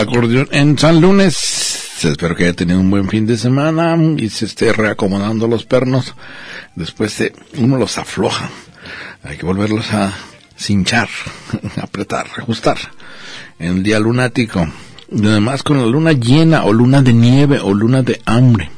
[0.00, 2.04] Acordeón en San Lunes.
[2.04, 6.14] Espero que haya tenido un buen fin de semana y se esté reacomodando los pernos.
[6.74, 8.50] Después de, uno los afloja.
[9.24, 10.12] Hay que volverlos a
[10.56, 11.08] cinchar,
[11.82, 12.78] apretar, ajustar.
[13.58, 14.66] En el día lunático.
[15.12, 18.70] Además con la luna llena o luna de nieve o luna de hambre.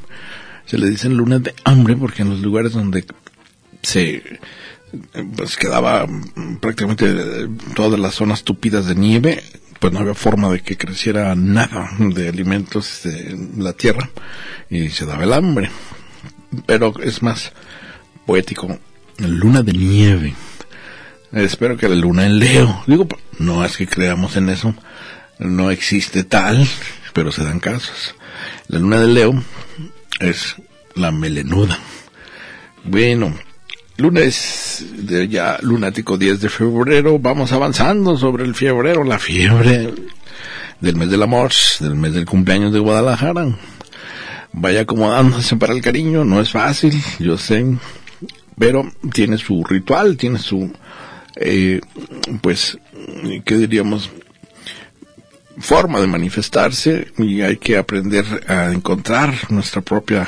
[0.67, 3.05] Se le dicen lunas de hambre porque en los lugares donde
[3.83, 4.23] se
[5.37, 6.07] pues quedaba
[6.61, 9.43] prácticamente todas las zonas tupidas de nieve,
[9.81, 14.11] pues no había forma de que creciera nada de alimentos en la tierra
[14.69, 15.71] y se daba el hambre.
[16.67, 17.53] Pero es más
[18.27, 18.79] poético,
[19.19, 20.35] luna de nieve.
[21.33, 23.09] Espero que la luna en Leo, digo,
[23.39, 24.75] no es que creamos en eso,
[25.39, 26.69] no existe tal,
[27.15, 28.15] pero se dan casos.
[28.69, 29.43] La luna de Leo
[30.21, 30.57] es
[30.95, 31.79] la melenuda.
[32.85, 33.35] Bueno,
[34.01, 39.93] lunes de ya lunático 10 de febrero, vamos avanzando sobre el febrero, la fiebre
[40.81, 43.47] del mes del amor, del mes del cumpleaños de Guadalajara.
[44.53, 47.65] Vaya acomodándose para el cariño, no es fácil, yo sé,
[48.59, 50.73] pero tiene su ritual, tiene su,
[51.37, 51.81] eh,
[52.41, 52.79] pues,
[53.45, 54.11] ¿qué diríamos?
[55.59, 60.27] forma de manifestarse y hay que aprender a encontrar nuestra propia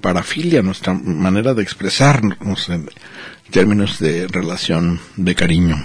[0.00, 2.88] parafilia, nuestra manera de expresarnos en
[3.50, 5.84] términos de relación de cariño.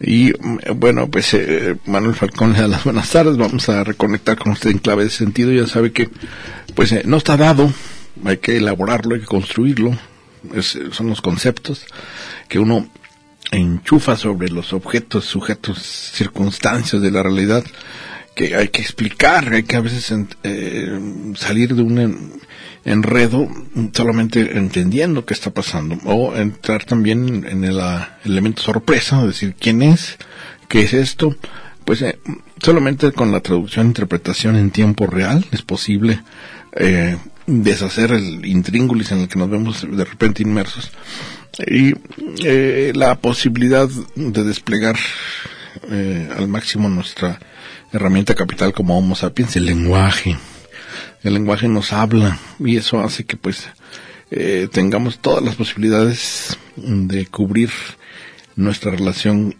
[0.00, 0.32] Y
[0.74, 4.70] bueno, pues eh, Manuel Falcón le da las buenas tardes, vamos a reconectar con usted
[4.70, 6.10] en clave de sentido, ya sabe que
[6.74, 7.72] pues eh, no está dado,
[8.24, 9.96] hay que elaborarlo, hay que construirlo,
[10.92, 11.86] son los conceptos
[12.48, 12.88] que uno
[13.52, 17.64] enchufa sobre los objetos, sujetos, circunstancias de la realidad
[18.34, 21.00] que hay que explicar, hay que a veces eh,
[21.36, 22.38] salir de un
[22.86, 23.48] enredo
[23.92, 27.80] solamente entendiendo qué está pasando o entrar también en el
[28.24, 30.16] elemento sorpresa, decir quién es,
[30.68, 31.36] qué es esto,
[31.84, 32.18] pues eh,
[32.62, 36.22] solamente con la traducción e interpretación en tiempo real es posible
[36.76, 40.92] eh, deshacer el intríngulis en el que nos vemos de repente inmersos
[41.58, 41.94] y
[42.92, 44.96] la posibilidad de desplegar
[46.36, 47.38] al máximo nuestra
[47.92, 50.36] herramienta capital como Homo sapiens, el lenguaje.
[51.22, 53.68] El lenguaje nos habla y eso hace que pues
[54.30, 57.70] eh, tengamos todas las posibilidades de cubrir
[58.56, 59.54] nuestra relación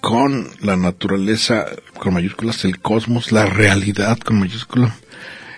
[0.00, 1.66] con la naturaleza
[1.98, 4.96] con mayúsculas, el cosmos, la realidad con mayúscula,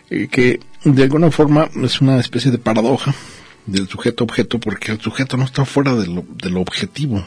[0.09, 3.15] que de alguna forma es una especie de paradoja
[3.67, 6.07] del sujeto objeto porque el sujeto no está fuera de
[6.51, 7.25] lo objetivo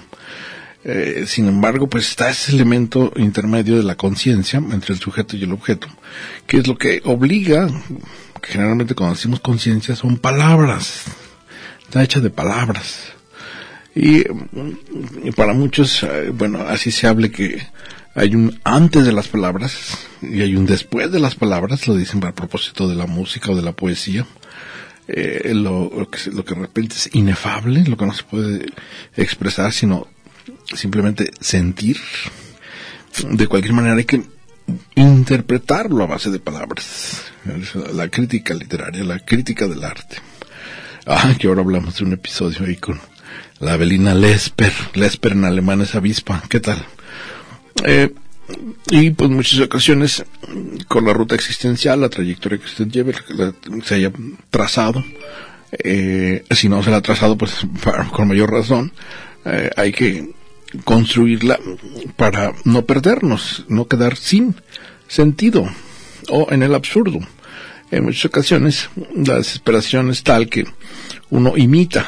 [0.86, 5.44] eh, sin embargo, pues está ese elemento intermedio de la conciencia entre el sujeto y
[5.44, 5.88] el objeto,
[6.46, 7.70] que es lo que obliga,
[8.42, 11.04] generalmente cuando decimos conciencia son palabras,
[11.84, 13.14] está hecha de palabras.
[13.96, 14.24] Y,
[15.36, 17.62] para muchos, eh, bueno, así se hable que
[18.16, 22.24] hay un antes de las palabras y hay un después de las palabras, lo dicen
[22.26, 24.26] a propósito de la música o de la poesía.
[25.08, 28.66] Eh, lo, lo, que, lo que de repente es inefable, lo que no se puede
[29.18, 30.08] expresar, sino
[30.76, 31.98] simplemente sentir.
[33.30, 34.24] De cualquier manera hay que
[34.96, 37.24] interpretarlo a base de palabras.
[37.94, 40.18] La crítica literaria, la crítica del arte.
[41.06, 43.00] Ah, que ahora hablamos de un episodio ahí con
[43.60, 44.72] la Belina Lesper.
[44.94, 46.44] Lesper en alemán es avispa.
[46.50, 46.86] ¿Qué tal?
[47.86, 48.14] Eh,
[48.90, 50.24] y pues muchas ocasiones
[50.88, 53.14] con la ruta existencial, la trayectoria que usted lleve,
[53.84, 54.12] se haya
[54.50, 55.04] trazado,
[55.72, 57.66] eh, si no se la ha trazado, pues
[58.12, 58.92] con mayor razón,
[59.46, 60.34] eh, hay que
[60.84, 61.60] construirla
[62.16, 64.56] para no perdernos, no quedar sin
[65.08, 65.70] sentido
[66.30, 67.20] o en el absurdo.
[67.92, 70.66] En muchas ocasiones la desesperación es tal que
[71.30, 72.08] uno imita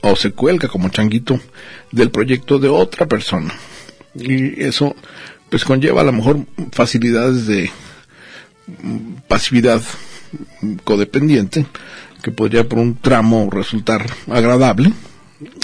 [0.00, 1.40] o se cuelga como changuito
[1.92, 3.54] del proyecto de otra persona.
[4.14, 4.94] Y eso
[5.48, 6.40] pues conlleva a lo mejor
[6.72, 7.70] facilidades de
[9.28, 9.82] pasividad
[10.84, 11.66] codependiente
[12.22, 14.92] que podría por un tramo resultar agradable,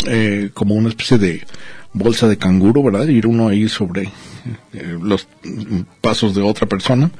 [0.06, 1.46] eh, como una especie de
[1.98, 3.06] bolsa de canguro, ¿verdad?
[3.08, 4.04] Ir uno ahí sobre
[4.72, 5.28] eh, los
[6.00, 7.10] pasos de otra persona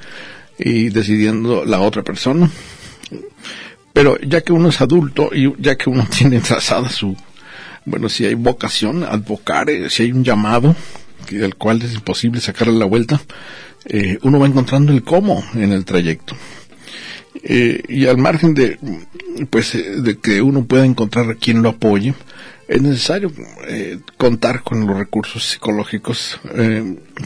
[0.59, 2.51] y decidiendo la otra persona.
[3.93, 7.17] Pero ya que uno es adulto y ya que uno tiene trazada su,
[7.85, 10.75] bueno, si hay vocación, advocar, eh, si hay un llamado,
[11.31, 13.21] del cual es imposible sacarle la vuelta,
[13.85, 16.37] eh, uno va encontrando el cómo en el trayecto.
[17.41, 18.79] Y al margen de,
[19.49, 22.13] pues, de que uno pueda encontrar a quien lo apoye,
[22.69, 23.33] es necesario
[24.17, 26.39] contar con los recursos psicológicos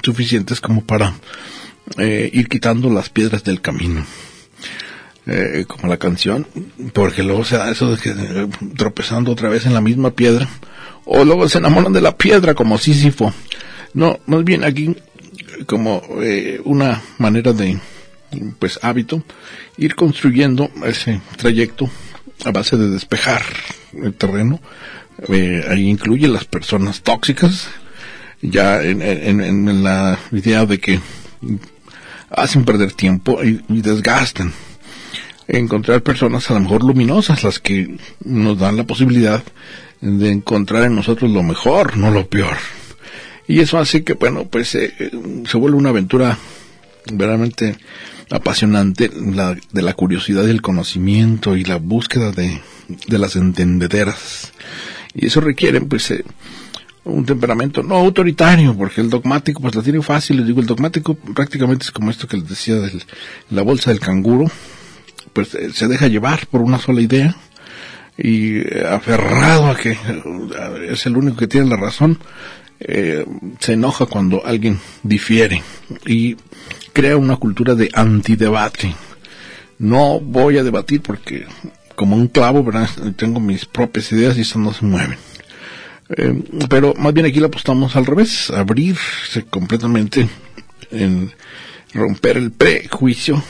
[0.02, 1.14] suficientes como para
[1.98, 4.06] ir quitando las piedras del camino.
[5.24, 6.48] Eh, como la canción,
[6.92, 10.48] porque luego se da eso de que eh, tropezando otra vez en la misma piedra,
[11.04, 13.32] o luego se enamoran de la piedra como Sísifo.
[13.94, 14.96] No, más bien aquí
[15.66, 17.78] como eh, una manera de,
[18.58, 19.22] pues, hábito,
[19.76, 21.88] ir construyendo ese trayecto
[22.44, 23.42] a base de despejar
[23.92, 24.60] el terreno.
[25.68, 27.68] Ahí incluye las personas tóxicas,
[28.40, 31.00] ya en, en, la idea de que
[32.30, 34.52] hacen perder tiempo y desgastan
[35.48, 39.42] encontrar personas a lo mejor luminosas, las que nos dan la posibilidad
[40.00, 42.56] de encontrar en nosotros lo mejor, no lo peor.
[43.46, 44.92] Y eso hace que, bueno, pues eh,
[45.46, 46.38] se vuelve una aventura
[47.12, 47.76] verdaderamente
[48.30, 52.60] apasionante, la, de la curiosidad y el conocimiento y la búsqueda de,
[53.08, 54.52] de las entendederas.
[55.14, 56.24] Y eso requiere, pues, eh,
[57.04, 60.38] un temperamento no autoritario, porque el dogmático, pues la tiene fácil.
[60.38, 63.02] Les digo, el dogmático prácticamente es como esto que les decía de
[63.50, 64.50] la bolsa del canguro,
[65.32, 67.36] pues eh, se deja llevar por una sola idea
[68.16, 69.96] y eh, aferrado a que
[70.90, 72.18] es el único que tiene la razón,
[72.80, 73.24] eh,
[73.58, 75.62] se enoja cuando alguien difiere
[76.06, 76.36] y
[76.92, 78.94] crea una cultura de antidebate.
[79.78, 81.46] No voy a debatir porque
[81.94, 82.88] como un clavo, ¿verdad?
[83.16, 85.18] Tengo mis propias ideas y eso no se mueven.
[86.68, 90.28] pero más bien aquí le apostamos al revés, abrirse completamente
[90.90, 91.32] en
[91.94, 93.42] romper el prejuicio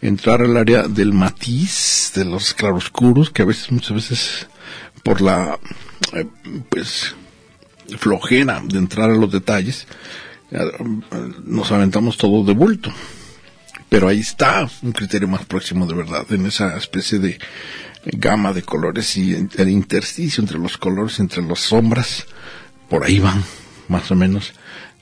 [0.00, 4.48] entrar al área del matiz, de los claroscuros, que a veces, muchas veces,
[5.02, 5.58] por la,
[6.12, 6.26] eh,
[6.68, 7.14] pues,
[7.98, 9.86] flojera de entrar a los detalles,
[10.50, 10.58] eh,
[11.44, 12.92] nos aventamos todo de bulto.
[13.96, 17.38] Pero ahí está un criterio más próximo de verdad, en esa especie de
[18.04, 22.26] gama de colores y el intersticio entre los colores, entre las sombras,
[22.90, 23.42] por ahí van,
[23.88, 24.52] más o menos,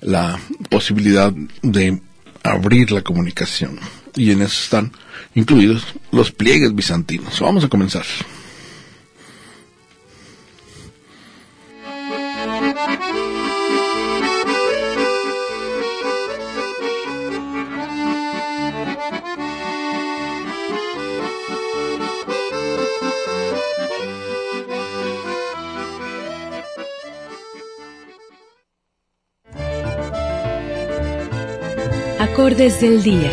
[0.00, 0.38] la
[0.70, 1.32] posibilidad
[1.62, 2.00] de
[2.44, 3.80] abrir la comunicación
[4.14, 4.92] y en eso están
[5.34, 7.40] incluidos los pliegues bizantinos.
[7.40, 8.04] Vamos a comenzar.
[32.44, 33.32] Acordes del día.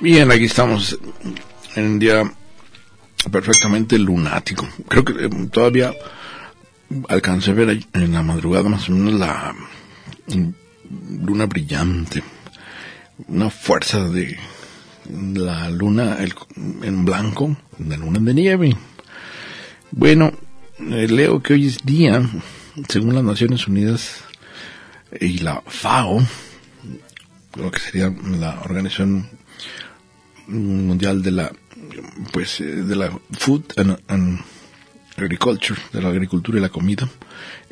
[0.00, 0.98] Bien, aquí estamos
[1.76, 2.24] en un día
[3.30, 4.68] perfectamente lunático.
[4.88, 5.94] Creo que eh, todavía
[7.08, 9.54] alcancé a ver en la madrugada más o menos la
[11.22, 12.24] luna brillante,
[13.28, 14.36] una fuerza de
[15.36, 16.18] la luna
[16.82, 18.76] en blanco, la luna de nieve.
[19.92, 20.32] Bueno,
[20.78, 22.22] eh, leo que hoy es día,
[22.88, 24.24] según las Naciones Unidas
[25.20, 26.22] y la FAO,
[27.56, 29.28] lo que sería la Organización
[30.48, 31.52] mundial de la
[32.32, 34.40] pues eh, de la food and,
[35.16, 37.08] agriculture de la agricultura y la comida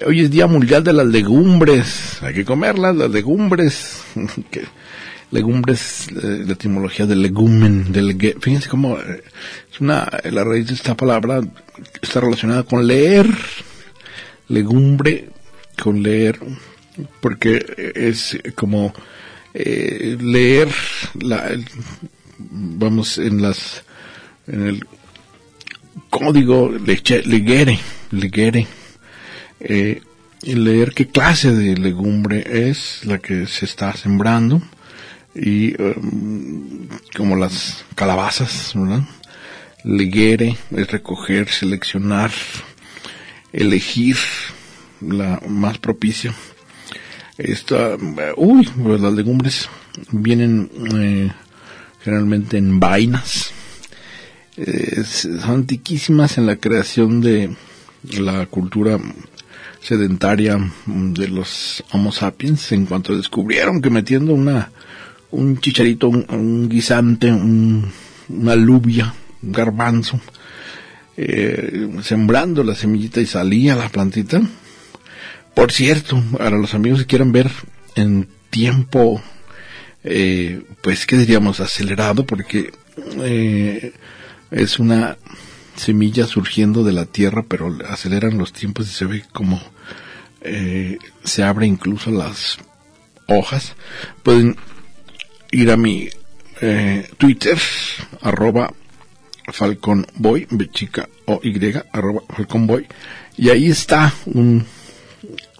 [0.06, 4.02] hoy es día mundial de las legumbres hay que comerlas las legumbres
[4.50, 4.64] que
[5.34, 9.22] legumbres eh, la etimología de legumen del fíjense cómo eh,
[9.70, 11.40] es una la raíz de esta palabra
[12.00, 13.26] está relacionada con leer
[14.48, 15.28] legumbre
[15.82, 16.38] con leer
[17.20, 18.92] porque es como
[19.52, 20.68] leer
[21.20, 21.50] la,
[22.38, 23.84] vamos en las
[24.46, 24.86] en el
[26.10, 27.78] código legere
[28.10, 28.66] legere
[29.60, 30.00] eh,
[30.42, 34.62] y leer qué clase de legumbre es la que se está sembrando
[35.34, 39.02] y um, como las calabazas ¿verdad?
[39.84, 42.30] legere es recoger seleccionar
[43.52, 44.16] elegir
[45.00, 46.34] la más propicia
[47.36, 47.96] esta
[48.36, 49.68] uy pues las legumbres
[50.12, 51.32] vienen eh,
[52.02, 53.52] generalmente en vainas.
[55.04, 57.56] son antiquísimas en la creación de
[58.18, 58.98] la cultura
[59.80, 64.70] sedentaria de los Homo sapiens en cuanto descubrieron que metiendo una
[65.34, 70.20] un chicharito, un, guisante, una alubia, un garbanzo,
[71.16, 74.40] eh, sembrando la semillita y salía la plantita.
[75.54, 77.50] Por cierto, para los amigos que quieran ver
[77.94, 79.22] en tiempo,
[80.02, 81.60] eh, pues, ¿qué diríamos?
[81.60, 82.72] Acelerado, porque
[83.22, 83.92] eh,
[84.50, 85.16] es una
[85.76, 89.60] semilla surgiendo de la tierra, pero aceleran los tiempos y se ve como
[91.24, 92.58] se abre incluso las
[93.28, 93.76] hojas.
[94.22, 94.56] Pueden
[95.54, 96.08] ir a mi
[96.60, 97.58] eh, Twitter,
[98.22, 98.72] arroba
[99.52, 101.54] falconboy, chica o y,
[101.92, 102.86] arroba falconboy,
[103.36, 104.64] y ahí está un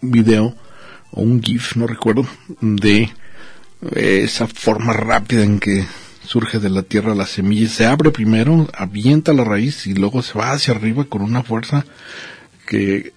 [0.03, 0.55] video
[1.13, 2.27] o un GIF, no recuerdo,
[2.61, 3.11] de
[3.93, 5.85] esa forma rápida en que
[6.27, 10.39] surge de la tierra la semilla, se abre primero, avienta la raíz y luego se
[10.39, 11.85] va hacia arriba con una fuerza
[12.67, 13.13] que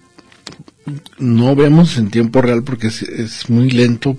[1.18, 4.16] no vemos en tiempo real porque es, muy lento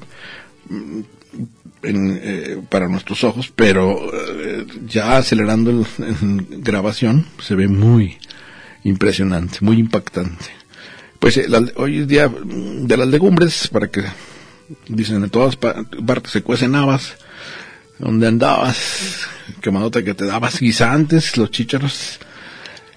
[1.83, 8.17] mm, eh, para nuestros ojos, pero eh, ya acelerando en grabación se ve muy
[8.83, 10.59] impresionante, muy impactante.
[11.19, 14.03] Pues eh, hoy es día de las legumbres, para que
[14.88, 17.17] dicen en todas partes se cuecen habas,
[17.98, 19.27] donde andabas,
[19.62, 22.19] quemadota que te dabas guisantes, los chícharos.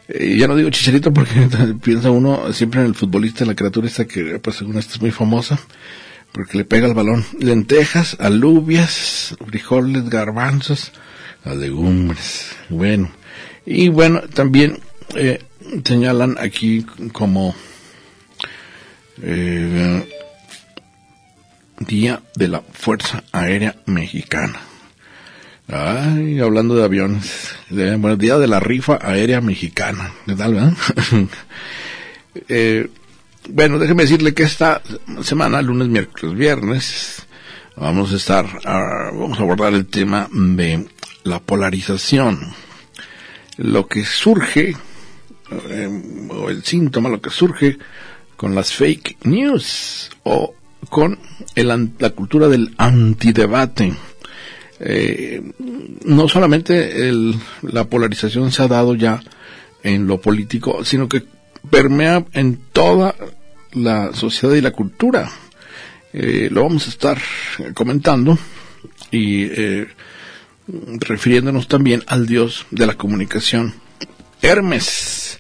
[0.09, 1.49] Eh, ya no digo chicharito porque
[1.83, 5.11] piensa uno siempre en el futbolista, la criatura esta que, pues según esto es muy
[5.11, 5.59] famosa,
[6.33, 7.25] porque le pega el balón.
[7.39, 10.93] Lentejas, alubias, frijoles, garbanzos,
[11.45, 12.57] las legumbres.
[12.69, 13.11] Bueno,
[13.65, 14.81] y bueno, también
[15.15, 15.43] eh,
[15.85, 17.55] señalan aquí como
[19.23, 20.09] eh,
[21.79, 24.61] Día de la Fuerza Aérea Mexicana.
[25.69, 27.55] Ay, hablando de aviones.
[27.71, 30.13] Bueno, día de la rifa aérea mexicana.
[30.27, 30.73] ¿Qué tal, verdad?
[32.49, 32.91] eh,
[33.51, 34.83] bueno, déjeme decirle que esta
[35.23, 37.27] semana, lunes, miércoles, viernes,
[37.77, 40.87] vamos a estar, vamos a abordar el tema de
[41.25, 42.41] la polarización.
[43.57, 44.77] Lo que surge,
[45.69, 47.79] eh, o el síntoma, lo que surge
[48.37, 50.55] con las fake news o
[50.89, 51.19] con
[51.55, 53.95] el, la cultura del antidebate
[54.85, 55.41] eh,
[56.05, 57.13] no solamente
[57.63, 59.23] la polarización se ha dado ya
[59.85, 61.23] en lo político, sino que
[61.71, 63.15] permea en toda
[63.73, 65.31] la sociedad y la cultura.
[66.13, 67.19] Eh, lo vamos a estar
[67.75, 68.39] comentando
[69.11, 69.89] y eh,
[70.67, 73.75] refiriéndonos también al dios de la comunicación,
[74.41, 75.39] Hermes.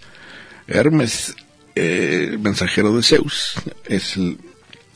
[0.68, 1.34] Hermes,
[1.74, 4.38] eh, mensajero de Zeus, es el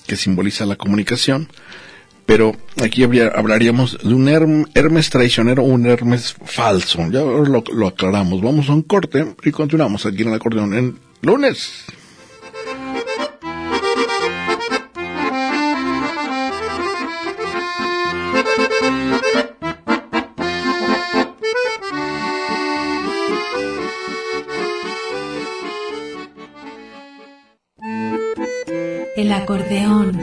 [0.06, 1.48] que simboliza la comunicación
[2.26, 2.52] pero
[2.82, 6.98] aquí hablaríamos de un Hermes traicionero o un Hermes falso.
[7.10, 8.42] Ya lo, lo aclaramos.
[8.42, 11.86] Vamos a un corte y continuamos aquí en el acordeón en lunes.
[29.16, 30.22] El acordeón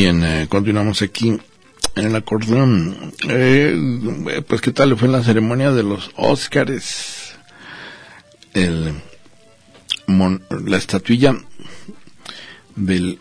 [0.00, 1.30] Bien, eh, continuamos aquí
[1.96, 3.12] en el acordeón.
[3.28, 7.36] Eh, pues, ¿qué tal fue la ceremonia de los Óscares?
[8.54, 8.94] El,
[10.06, 11.36] la estatuilla
[12.76, 13.18] del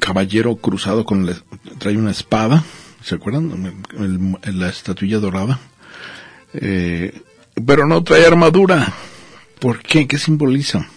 [0.00, 1.32] caballero cruzado con
[1.78, 2.64] trae una espada,
[3.04, 3.84] ¿se acuerdan?
[4.42, 5.60] la estatuilla dorada.
[6.52, 7.22] Eh,
[7.64, 8.92] pero no trae armadura.
[9.60, 10.08] ¿Por qué?
[10.08, 10.88] ¿Qué simboliza?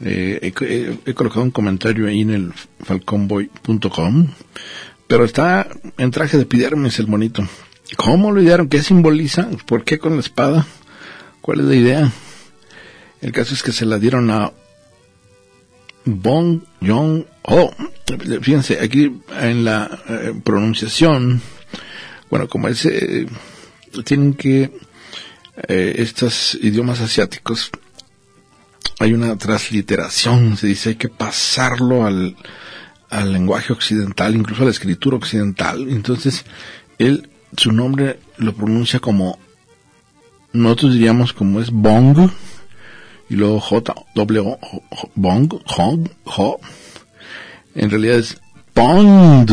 [0.00, 0.52] Eh,
[1.06, 4.28] he, colocado un comentario ahí en el falconboy.com,
[5.06, 7.46] pero está en traje de epidermis el monito.
[7.96, 8.68] ¿Cómo lo idearon?
[8.68, 9.48] ¿Qué simboliza?
[9.66, 10.66] ¿Por qué con la espada?
[11.40, 12.12] ¿Cuál es la idea?
[13.22, 14.52] El caso es que se la dieron a
[16.04, 17.72] Bong Jong Ho.
[18.42, 21.40] Fíjense, aquí en la eh, pronunciación,
[22.28, 23.26] bueno, como ese, eh,
[24.04, 24.70] tienen que
[25.68, 27.70] estos idiomas asiáticos
[28.98, 32.36] hay una transliteración, se dice hay que pasarlo al,
[33.10, 35.88] lenguaje occidental, incluso a la escritura occidental.
[35.88, 36.44] Entonces,
[36.98, 39.38] él, su nombre lo pronuncia como,
[40.52, 42.30] nosotros diríamos como es Bong,
[43.28, 44.58] y luego J, W,
[45.14, 46.60] Bong, Hong, Ho.
[47.74, 48.40] En realidad es
[48.72, 49.50] Pond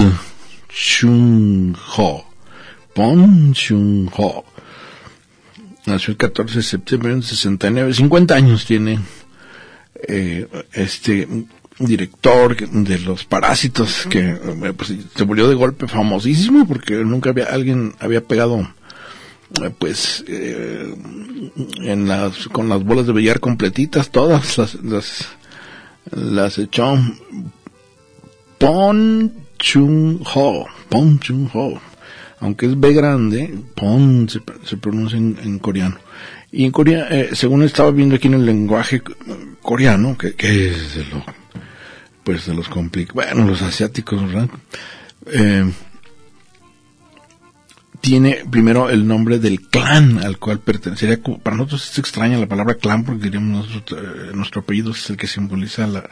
[0.69, 2.25] Chung Ho.
[2.93, 4.43] Pond Chung Ho.
[5.85, 8.99] Nació el 14 de septiembre de 69, 50 años tiene
[10.07, 11.27] eh, este
[11.79, 17.45] director de los parásitos que eh, pues, se volvió de golpe famosísimo porque nunca había
[17.45, 18.67] alguien había pegado
[19.61, 20.93] eh, pues eh,
[21.81, 25.27] en las con las bolas de billar completitas todas las las,
[26.11, 26.95] las echó
[28.59, 31.81] Pon Chung Ho Pon Chung Ho
[32.39, 35.97] aunque es B grande Pon se, se pronuncia en, en, coreano
[36.53, 39.01] y en Corea eh, según estaba viendo aquí en el lenguaje
[39.61, 41.25] coreano que, que es de lo
[42.23, 44.49] pues de los complicados, bueno, los asiáticos, ¿verdad?
[45.27, 45.69] Eh,
[47.99, 51.19] tiene primero el nombre del clan al cual pertenecería.
[51.41, 55.17] Para nosotros es extraña la palabra clan porque diríamos nuestro, eh, nuestro apellido es el
[55.17, 56.09] que simboliza la,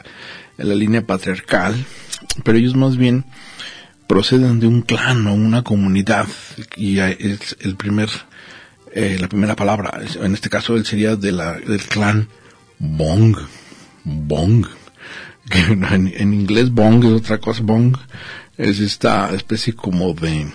[0.56, 1.74] la, línea patriarcal,
[2.44, 3.24] pero ellos más bien
[4.06, 6.26] proceden de un clan o una comunidad
[6.76, 8.08] y es el primer,
[8.94, 10.00] eh, la primera palabra.
[10.20, 12.28] En este caso él sería de la, del clan
[12.78, 13.36] Bong.
[14.04, 14.66] Bong
[15.50, 17.96] en, inglés bong es otra cosa, bong
[18.56, 20.46] es esta especie como de,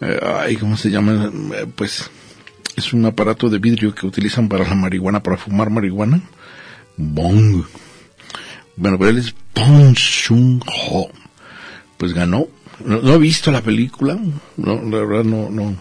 [0.00, 1.30] eh, ay, ¿cómo se llama?
[1.54, 2.10] Eh, pues
[2.76, 6.20] es un aparato de vidrio que utilizan para la marihuana, para fumar marihuana.
[6.96, 7.64] Bong.
[8.76, 11.10] Bueno, pero él es Bong Shun Ho.
[11.96, 12.46] Pues ganó.
[12.84, 14.16] No, he visto la película.
[14.56, 15.76] No, la verdad no,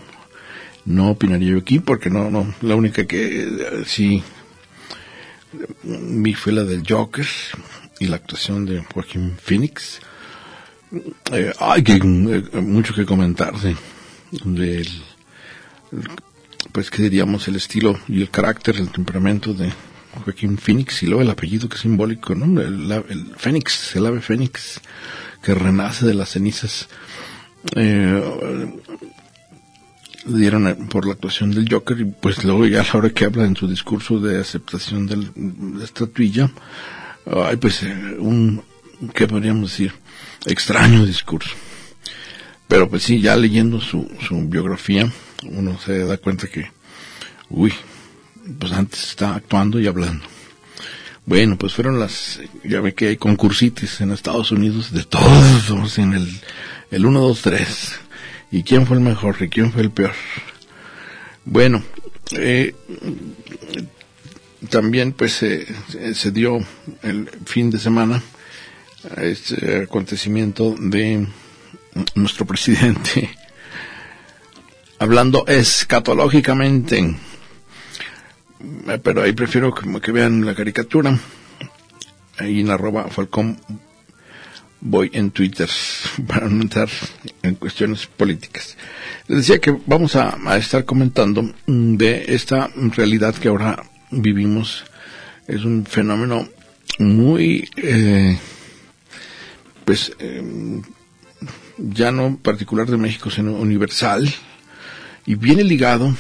[0.88, 4.24] no opinaría yo aquí porque no, no, la única que eh, sí
[5.84, 7.28] vi fue la del Joker
[8.00, 10.00] y la actuación de Joaquín Phoenix.
[11.32, 13.76] Eh, hay que, eh, mucho que comentar de,
[14.46, 14.88] del,
[16.72, 19.70] pues que diríamos el estilo y el carácter, el temperamento de
[20.24, 22.62] Joaquín Phoenix y luego el apellido que es simbólico, ¿no?
[22.62, 24.80] El, el Fénix, el ave Fénix
[25.42, 26.88] que renace de las cenizas.
[27.76, 28.72] Eh,
[30.28, 33.46] dieron por la actuación del Joker y pues luego ya a la hora que habla
[33.46, 36.50] en su discurso de aceptación de estatuilla,
[37.26, 37.84] ay pues
[38.20, 38.62] un,
[39.14, 39.94] ¿qué podríamos decir?
[40.46, 41.52] Extraño discurso.
[42.68, 45.12] Pero pues sí, ya leyendo su, su biografía,
[45.44, 46.70] uno se da cuenta que,
[47.50, 47.74] uy,
[48.60, 50.26] pues antes está actuando y hablando.
[51.26, 56.14] Bueno, pues fueron las, ya ve que hay concursitis en Estados Unidos de todos, en
[56.14, 56.42] el,
[56.92, 58.00] el 1, 2, 3
[58.52, 60.14] y quién fue el mejor y quién fue el peor.
[61.46, 61.84] Bueno,
[62.32, 62.76] eh,
[64.70, 65.66] también pues eh,
[66.14, 66.60] se dio
[67.04, 68.22] el fin de semana
[69.18, 71.26] este acontecimiento de
[72.16, 73.30] nuestro presidente
[75.00, 77.16] hablando escatológicamente.
[79.04, 81.18] Pero ahí prefiero que, que vean la caricatura.
[82.40, 83.60] Ahí en arroba falcón
[84.82, 85.70] voy en Twitter
[86.28, 86.90] para no entrar
[87.42, 88.78] en cuestiones políticas.
[89.28, 94.86] Les decía que vamos a, estar comentando de esta realidad que ahora vivimos.
[95.48, 96.48] Es un fenómeno
[97.00, 98.38] muy, eh,
[99.86, 100.82] pues, eh,
[101.78, 104.30] ya no particular de México, sino universal.
[105.26, 106.16] Y viene ligado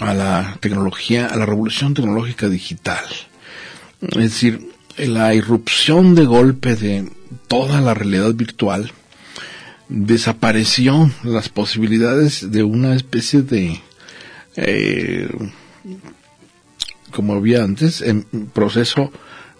[0.00, 3.04] a la tecnología, a la revolución tecnológica digital.
[4.00, 7.08] Es decir, la irrupción de golpe de
[7.46, 8.92] toda la realidad virtual,
[9.88, 13.80] desapareció las posibilidades de una especie de,
[14.56, 15.28] eh,
[17.10, 19.10] como había antes, en proceso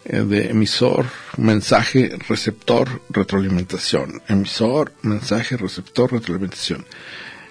[0.05, 4.23] eh, de emisor, mensaje, receptor, retroalimentación.
[4.29, 6.85] Emisor, mensaje, receptor, retroalimentación.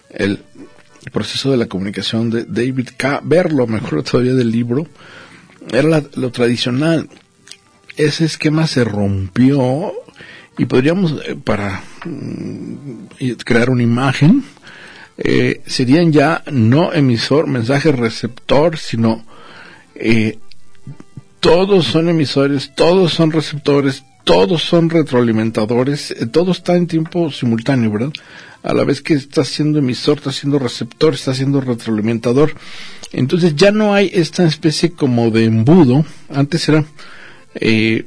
[0.09, 0.43] El
[1.11, 3.21] proceso de la comunicación de David K.
[3.23, 4.87] Verlo, mejor todavía del libro,
[5.71, 7.09] era lo tradicional.
[7.97, 9.93] Ese esquema se rompió
[10.57, 14.43] y podríamos, eh, para mm, crear una imagen,
[15.17, 19.25] eh, serían ya no emisor, mensaje receptor, sino
[19.95, 20.37] eh,
[21.39, 27.91] todos son emisores, todos son receptores, todos son retroalimentadores, eh, todo está en tiempo simultáneo,
[27.91, 28.11] ¿verdad?
[28.61, 32.53] A la vez que está siendo emisor, está siendo receptor, está siendo retroalimentador.
[33.13, 36.05] Entonces ya no hay esta especie como de embudo.
[36.29, 36.83] Antes era
[37.59, 38.05] eh,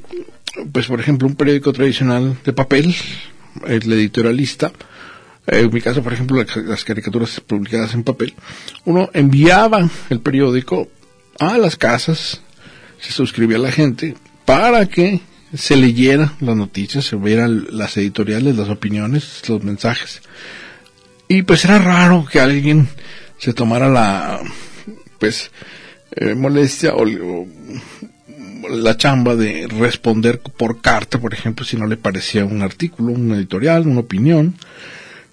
[0.73, 2.95] pues por ejemplo, un periódico tradicional de papel,
[3.67, 4.73] el editorialista,
[5.47, 8.35] en mi caso, por ejemplo, las caricaturas publicadas en papel,
[8.85, 10.89] uno enviaba el periódico
[11.39, 12.41] a las casas,
[13.01, 15.21] se suscribía a la gente para que
[15.55, 20.23] se leyera las noticias, se vieran las editoriales, las opiniones, los mensajes.
[21.27, 22.89] Y pues era raro que alguien
[23.39, 24.41] se tomara la,
[25.19, 25.51] pues,
[26.13, 27.47] eh, molestia o,
[28.71, 33.33] la chamba de responder por carta, por ejemplo, si no le parecía un artículo, un
[33.35, 34.55] editorial, una opinión.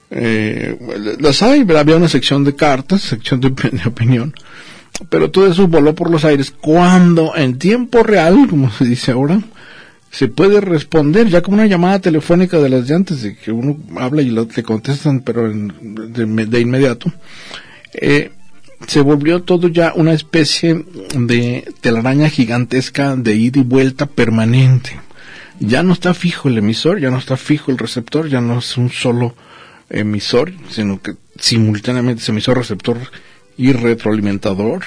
[0.09, 0.77] Eh,
[1.19, 3.49] las hay, había una sección de cartas, sección de,
[3.85, 4.33] opinión,
[5.09, 9.41] pero todo eso voló por los aires cuando en tiempo real, como se dice ahora,
[10.09, 13.77] se puede responder ya como una llamada telefónica de las de antes, de que uno
[13.97, 17.11] habla y lo, le contestan, pero de, de, inmediato.
[17.93, 18.31] Eh,
[18.85, 20.85] se volvió todo ya una especie
[21.15, 24.99] de telaraña gigantesca de ida y vuelta permanente.
[25.59, 28.77] Ya no está fijo el emisor, ya no está fijo el receptor, ya no es
[28.77, 29.35] un solo
[29.89, 32.97] emisor, sino que simultáneamente es emisor, receptor
[33.57, 34.83] y retroalimentador.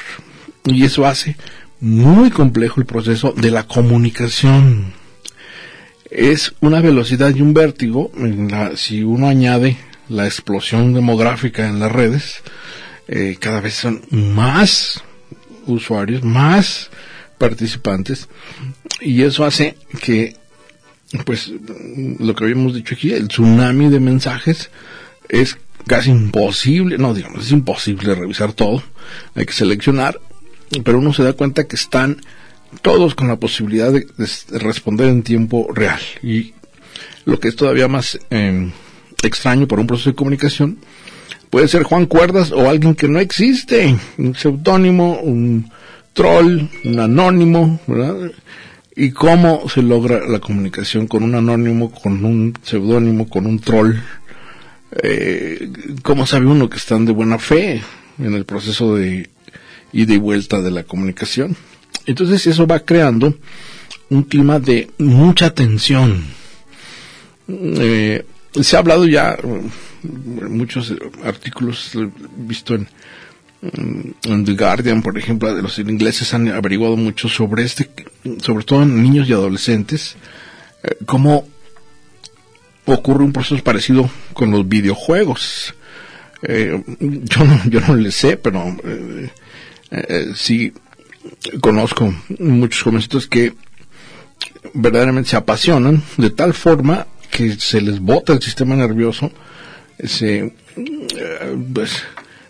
[0.65, 1.37] Y eso hace
[1.81, 4.93] muy complejo el proceso de la comunicación.
[6.11, 9.77] Es una velocidad y un vértigo, en la, si uno añade
[10.09, 12.43] la explosión demográfica en las redes,
[13.13, 15.03] eh, cada vez son más
[15.67, 16.91] usuarios, más
[17.39, 18.29] participantes,
[19.01, 20.37] y eso hace que,
[21.25, 21.53] pues,
[22.21, 24.71] lo que habíamos dicho aquí, el tsunami de mensajes
[25.29, 28.81] es casi imposible, no digamos, es imposible revisar todo,
[29.35, 30.21] hay que seleccionar,
[30.85, 32.21] pero uno se da cuenta que están
[32.81, 36.01] todos con la posibilidad de, de responder en tiempo real.
[36.23, 36.55] Y
[37.25, 38.71] lo que es todavía más eh,
[39.25, 40.79] extraño por un proceso de comunicación,
[41.51, 45.71] puede ser Juan Cuerdas o alguien que no existe, un seudónimo, un
[46.13, 48.31] troll, un anónimo, ¿verdad?
[48.97, 53.97] ¿Y cómo se logra la comunicación con un anónimo, con un seudónimo, con un troll?
[55.03, 55.71] Eh,
[56.03, 57.83] ¿Cómo sabe uno que están de buena fe
[58.19, 59.29] en el proceso de
[59.93, 61.57] ida y vuelta de la comunicación?
[62.07, 63.35] Entonces eso va creando
[64.09, 66.25] un clima de mucha tensión.
[67.49, 68.25] Eh,
[68.61, 69.37] se ha hablado ya
[70.03, 71.93] muchos artículos
[72.37, 72.87] visto en,
[74.45, 77.91] The Guardian, por ejemplo, de los ingleses han averiguado mucho sobre este,
[78.43, 80.17] sobre todo en niños y adolescentes,
[80.83, 81.47] eh, cómo
[82.87, 85.75] ocurre un proceso parecido con los videojuegos.
[86.43, 88.65] Eh, yo no, yo no le sé, pero
[89.91, 90.73] eh, sí
[91.61, 93.55] conozco muchos jovencitos que
[94.75, 99.31] verdaderamente se apasionan de tal forma que se les bota el sistema nervioso
[100.05, 102.03] se eh, pues,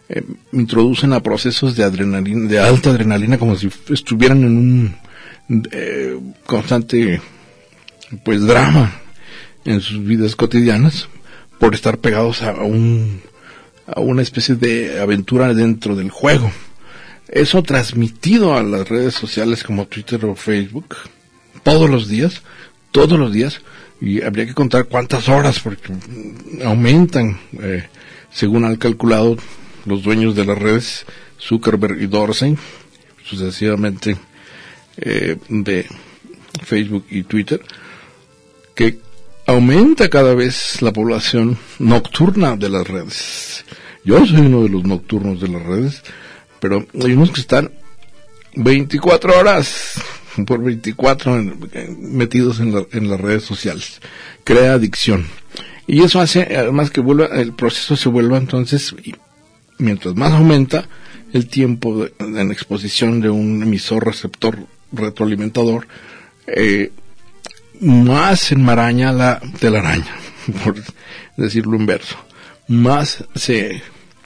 [0.08, 4.96] eh, introducen a procesos de adrenalina, de alta adrenalina, como si estuvieran en un
[5.72, 7.20] eh, constante
[8.24, 9.00] pues drama
[9.64, 11.08] en sus vidas cotidianas
[11.58, 13.20] por estar pegados a un
[13.86, 16.50] a una especie de aventura dentro del juego.
[17.28, 20.96] Eso transmitido a las redes sociales como Twitter o Facebook
[21.62, 22.42] todos los días,
[22.92, 23.60] todos los días,
[24.00, 25.92] y habría que contar cuántas horas porque
[26.64, 27.86] aumentan eh,
[28.32, 29.36] según han calculado
[29.84, 31.04] los dueños de las redes
[31.38, 32.56] Zuckerberg y Dorsey
[33.24, 34.16] sucesivamente
[34.96, 35.86] eh, de
[36.64, 37.60] Facebook y Twitter
[38.74, 38.98] que
[39.46, 43.64] aumenta cada vez la población nocturna de las redes.
[44.04, 46.02] Yo soy uno de los nocturnos de las redes
[46.60, 47.70] pero hay unos que están
[48.54, 49.94] 24 horas
[50.46, 51.42] por 24
[51.98, 54.00] metidos en, en, las redes sociales.
[54.44, 55.26] Crea adicción.
[55.86, 58.94] Y eso hace, además, que vuelva, el proceso se vuelva entonces,
[59.78, 60.86] mientras más aumenta
[61.32, 64.56] el tiempo de, en exposición de un emisor receptor
[64.92, 65.86] retroalimentador,
[66.46, 66.92] eh,
[67.80, 70.14] más enmaraña la telaraña,
[70.64, 70.76] por
[71.36, 72.16] decirlo inverso.
[72.68, 73.82] Más se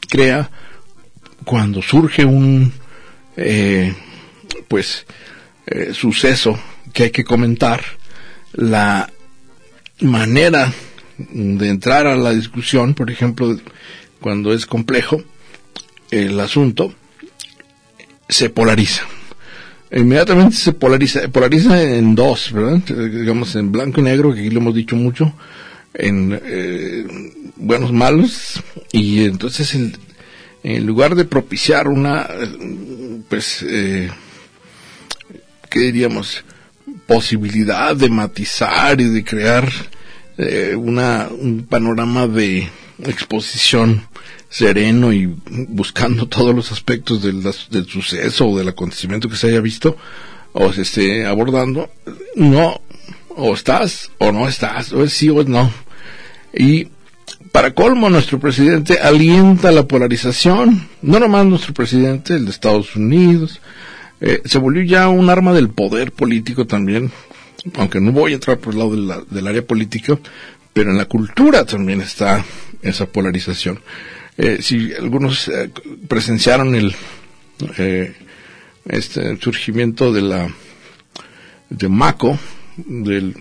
[0.09, 0.51] crea
[1.45, 2.73] cuando surge un,
[3.37, 3.95] eh,
[4.69, 5.07] pues,
[5.67, 6.59] eh, suceso
[6.93, 7.83] que hay que comentar,
[8.53, 9.11] la
[10.01, 10.73] manera
[11.19, 13.59] de entrar a la discusión, por ejemplo,
[14.21, 15.23] cuando es complejo
[16.11, 16.95] el asunto,
[18.29, 19.03] se polariza.
[19.91, 22.79] Inmediatamente se polariza, polariza en dos, ¿verdad?
[22.87, 25.33] Digamos en blanco y negro, que aquí lo hemos dicho mucho,
[25.95, 27.07] en eh,
[27.57, 32.29] buenos, malos, y entonces en lugar de propiciar una,
[33.29, 34.11] pues, eh,
[35.75, 36.45] ¿qué diríamos?
[37.05, 39.69] Posibilidad de matizar y de crear
[40.39, 42.69] eh, una, un panorama de
[43.03, 44.07] exposición
[44.49, 49.61] sereno y buscando todos los aspectos del, del suceso o del acontecimiento que se haya
[49.61, 49.97] visto
[50.53, 51.91] o se esté abordando,
[52.37, 52.81] no,
[53.31, 55.73] o estás o no estás, o es sí o es no.
[56.57, 56.87] Y
[57.51, 63.61] para colmo, nuestro presidente alienta la polarización, no nomás nuestro presidente, el de Estados Unidos,
[64.27, 67.11] eh, se volvió ya un arma del poder político también,
[67.77, 70.19] aunque no voy a entrar por el lado de la- del área política,
[70.73, 72.43] pero en la cultura también está
[72.83, 73.81] esa polarización.
[74.39, 75.71] Eh, si algunos eh,
[76.09, 76.95] presenciaron el
[78.87, 80.49] este surgimiento de la
[81.71, 82.39] de MACO,
[82.77, 83.37] del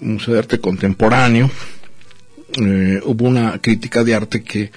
[0.00, 1.50] Museo de Arte Contemporáneo,
[3.04, 4.70] hubo una crítica de arte que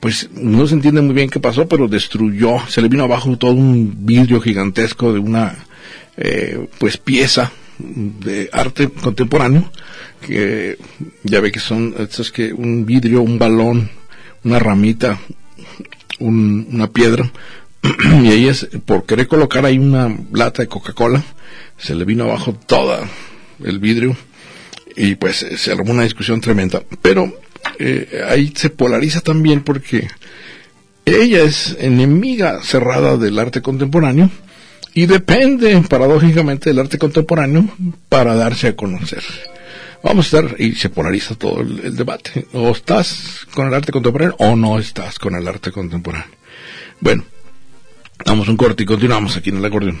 [0.00, 3.52] pues no se entiende muy bien qué pasó, pero destruyó, se le vino abajo todo
[3.52, 5.56] un vidrio gigantesco de una
[6.16, 9.70] eh, pues pieza de arte contemporáneo
[10.20, 10.78] que
[11.24, 13.90] ya ve que son estos que un vidrio, un balón,
[14.44, 15.18] una ramita,
[16.20, 17.30] un- una piedra.
[18.22, 21.22] Y ahí es por querer colocar ahí una lata de Coca-Cola
[21.78, 23.08] se le vino abajo toda
[23.64, 24.16] el vidrio
[24.94, 26.82] y pues se armó una discusión tremenda.
[27.00, 27.32] Pero
[27.78, 30.08] eh, ahí se polariza también porque
[31.04, 34.30] ella es enemiga cerrada del arte contemporáneo
[34.94, 37.68] y depende paradójicamente del arte contemporáneo
[38.08, 39.22] para darse a conocer.
[40.02, 43.92] Vamos a estar, y se polariza todo el, el debate, o estás con el arte
[43.92, 46.36] contemporáneo o no estás con el arte contemporáneo.
[47.00, 47.24] Bueno,
[48.24, 50.00] damos un corte y continuamos aquí en el acordeón.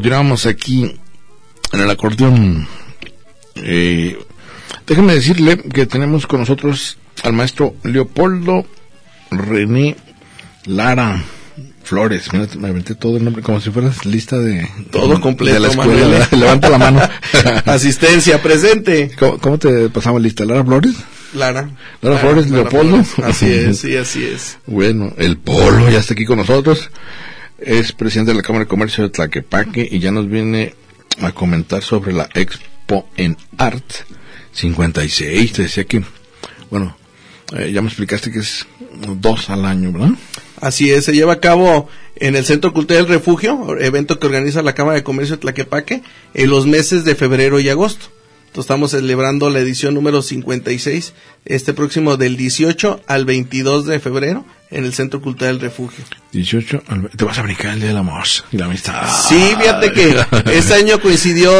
[0.00, 0.96] Continuamos aquí
[1.72, 2.66] en el acordeón.
[3.56, 4.18] Eh,
[4.86, 8.64] déjeme decirle que tenemos con nosotros al maestro Leopoldo
[9.30, 9.98] René
[10.64, 11.22] Lara
[11.84, 12.32] Flores.
[12.32, 15.68] Mira, me aventé todo el nombre como si fueras lista de Todo completo, de la
[15.68, 15.92] escuela.
[15.92, 16.32] ¿verdad?
[16.38, 17.02] Levanta la mano.
[17.66, 19.10] Asistencia presente.
[19.18, 20.46] ¿Cómo, cómo te pasamos lista?
[20.46, 20.94] ¿Lara Flores?
[21.34, 21.68] Lara.
[22.00, 23.04] Lara Flores, Leopoldo.
[23.04, 23.34] Flores.
[23.36, 24.56] Así es, sí, así es.
[24.66, 26.88] Bueno, el Polo ya está aquí con nosotros.
[27.60, 30.74] Es presidente de la Cámara de Comercio de Tlaquepaque y ya nos viene
[31.20, 33.84] a comentar sobre la Expo en Art
[34.52, 35.52] 56.
[35.52, 36.02] Te decía que,
[36.70, 36.96] bueno,
[37.56, 38.66] eh, ya me explicaste que es
[39.16, 40.12] dos al año, ¿verdad?
[40.60, 44.62] Así es, se lleva a cabo en el Centro Cultural del Refugio, evento que organiza
[44.62, 46.02] la Cámara de Comercio de Tlaquepaque,
[46.34, 48.06] en los meses de febrero y agosto.
[48.46, 54.44] Entonces estamos celebrando la edición número 56, este próximo del 18 al 22 de febrero,
[54.70, 56.04] en el Centro Cultural del Refugio.
[56.32, 59.02] 18, al- te vas a brincar el Día del Amor y la Amistad.
[59.28, 60.16] Sí, fíjate que
[60.54, 61.52] este año coincidió,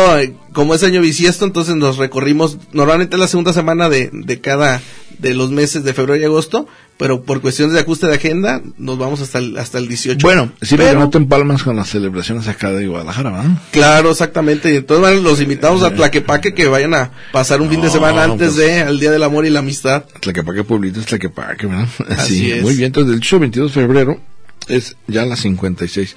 [0.53, 4.81] como es año bisiesto, entonces nos recorrimos, normalmente la segunda semana de, de cada,
[5.19, 8.99] de los meses de febrero y agosto, pero por cuestiones de ajuste de agenda, nos
[8.99, 10.19] vamos hasta el, hasta el 18.
[10.27, 13.51] Bueno, sí, Pero- pero no te empalmas con las celebraciones acá de Guadalajara, ¿verdad?
[13.71, 14.71] Claro, exactamente.
[14.71, 18.25] Y entonces bueno, los invitamos a Tlaquepaque que vayan a pasar un fin de semana
[18.25, 20.05] antes pues- de al Día del Amor y la Amistad.
[20.21, 21.89] Tlaquepaque Pueblito es Tlaquepaque, ¿verdad?
[22.19, 22.63] Así sí, es.
[22.63, 22.93] muy bien.
[23.01, 24.21] Entonces, del 8 al 22 de febrero
[24.69, 26.17] es ya la 56.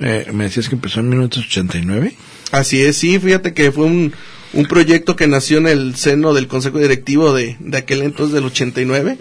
[0.00, 2.14] Eh, me decías que empezó en 1989.
[2.52, 4.12] Así es, sí, fíjate que fue un,
[4.52, 8.44] un proyecto que nació en el seno del Consejo Directivo de, de aquel entonces del
[8.44, 9.18] 89,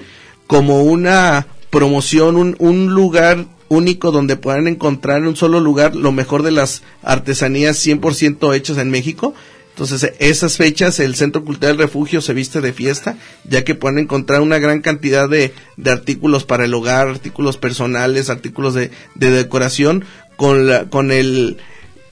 [0.47, 6.11] como una promoción, un, un lugar único donde puedan encontrar en un solo lugar lo
[6.11, 9.35] mejor de las artesanías 100% hechas en México.
[9.79, 13.15] Entonces, esas fechas, el Centro Cultural Refugio se viste de fiesta,
[13.45, 18.29] ya que pueden encontrar una gran cantidad de, de artículos para el hogar, artículos personales,
[18.29, 20.03] artículos de, de decoración,
[20.35, 21.59] con, la, con el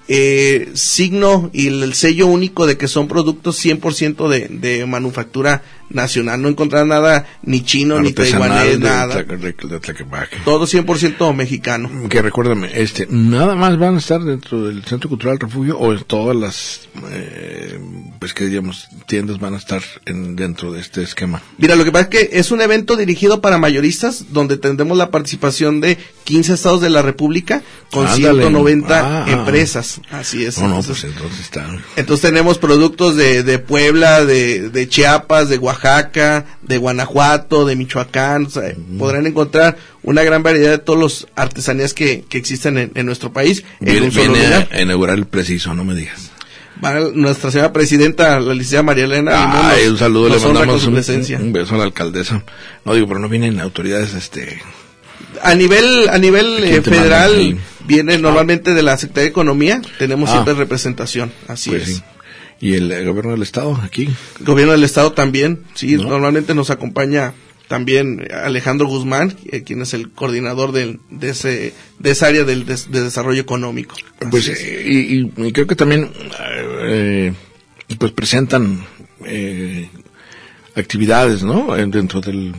[0.10, 5.64] eh, signo y el, el sello único de que son productos 100% de, de manufactura
[5.90, 6.42] nacional.
[6.42, 9.16] No encontrar nada ni chino, ni taiwanés, nada.
[9.24, 9.54] De- de.
[10.46, 11.90] Todo 100% mexicano.
[12.10, 16.04] Que recuérdame, este, nada más van a estar dentro del Centro Cultural Refugio o en
[16.04, 17.80] todas las, eh,
[18.20, 21.42] pues que digamos, tiendas van a estar en, dentro de este esquema.
[21.58, 25.10] Mira, lo que pasa es que es un evento dirigido para mayoristas donde tendremos la
[25.12, 28.42] participación de 15 estados de la República con Ándale.
[28.42, 29.46] 190 Ah, ah.
[30.12, 30.58] Así es.
[30.58, 31.68] No, no, Entonces, pues entonces está.
[31.96, 38.46] Entonces tenemos productos de, de Puebla, de, de Chiapas, de Oaxaca, de Guanajuato, de Michoacán.
[38.46, 42.92] O sea, podrán encontrar una gran variedad de todas las artesanías que, que existen en,
[42.96, 44.70] en nuestro país en Viene, un solo viene lugar.
[44.72, 46.32] a inaugurar el preciso, no me digas.
[46.84, 49.70] Va nuestra señora presidenta, la licenciada María Elena.
[49.72, 51.40] Ay, nos- un saludo, le mandamos su un, presencia.
[51.40, 52.44] un beso a la alcaldesa.
[52.86, 54.62] No digo, pero no vienen autoridades, este,
[55.44, 60.30] A nivel, a nivel ¿Quién eh, federal, viene normalmente de la Secretaría de Economía, tenemos
[60.30, 60.34] Ah.
[60.34, 61.96] siempre representación, así pues es.
[61.98, 62.04] sí.
[62.60, 64.10] Y el gobierno del estado, aquí.
[64.40, 66.04] Gobierno del Estado también, sí, ¿No?
[66.10, 67.34] normalmente nos acompaña
[67.68, 72.66] también Alejandro Guzmán, eh, quien es el coordinador del, de, ese, de esa área del
[72.66, 73.96] de desarrollo económico.
[74.20, 74.60] Así Pues, es.
[74.60, 76.10] eh, y, y- y creo que también,
[76.82, 77.34] eh,
[78.00, 78.84] pues presentan,
[79.26, 79.90] eh,
[80.78, 81.76] actividades, ¿no?
[81.76, 82.54] Eh, Dentro del,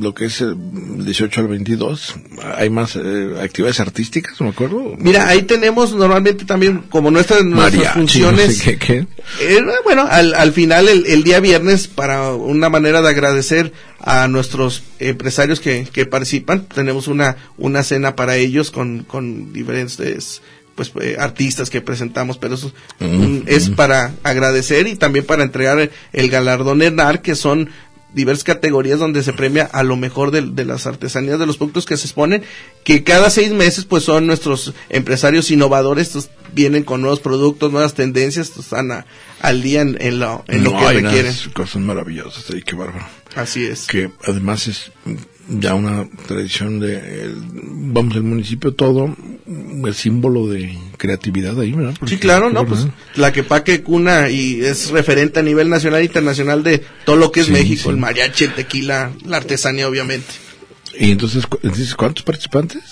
[0.00, 2.14] lo que es el 18 al 22,
[2.56, 4.94] hay más eh, actividades artísticas, me acuerdo.
[4.98, 9.06] Mira, ahí tenemos normalmente también, como nuestras, nuestras funciones, no sé qué, qué.
[9.40, 14.28] Eh, bueno, al, al final, el, el día viernes, para una manera de agradecer a
[14.28, 20.42] nuestros empresarios que, que participan, tenemos una, una cena para ellos con, con diferentes
[20.76, 25.90] pues eh, artistas que presentamos, pero eso mm, es para agradecer y también para entregar
[26.12, 27.70] el galardón ENAR, que son
[28.14, 31.84] diversas categorías donde se premia a lo mejor de, de las artesanías de los productos
[31.84, 32.42] que se exponen,
[32.84, 37.92] que cada seis meses pues son nuestros empresarios innovadores, estos vienen con nuevos productos, nuevas
[37.94, 39.06] tendencias, estos están a-
[39.40, 41.32] al día en, en lo, en lo que hay requieren.
[41.32, 43.04] unas cosas maravillosas ahí, qué bárbaro.
[43.34, 43.86] Así es.
[43.86, 44.92] que además es
[45.48, 47.36] ya una tradición de, el-
[47.92, 49.14] vamos, el municipio todo,
[49.46, 51.94] el símbolo de creatividad ahí, ¿verdad?
[52.06, 52.66] Sí, claro, ¿no?
[52.66, 57.16] Pues la que paque cuna y es referente a nivel nacional e internacional de todo
[57.16, 57.88] lo que es Sí, México, sí.
[57.90, 60.26] el mariachi, el tequila, la artesanía, obviamente.
[60.98, 61.60] Y entonces, cu-
[61.96, 62.82] ¿cuántos participantes?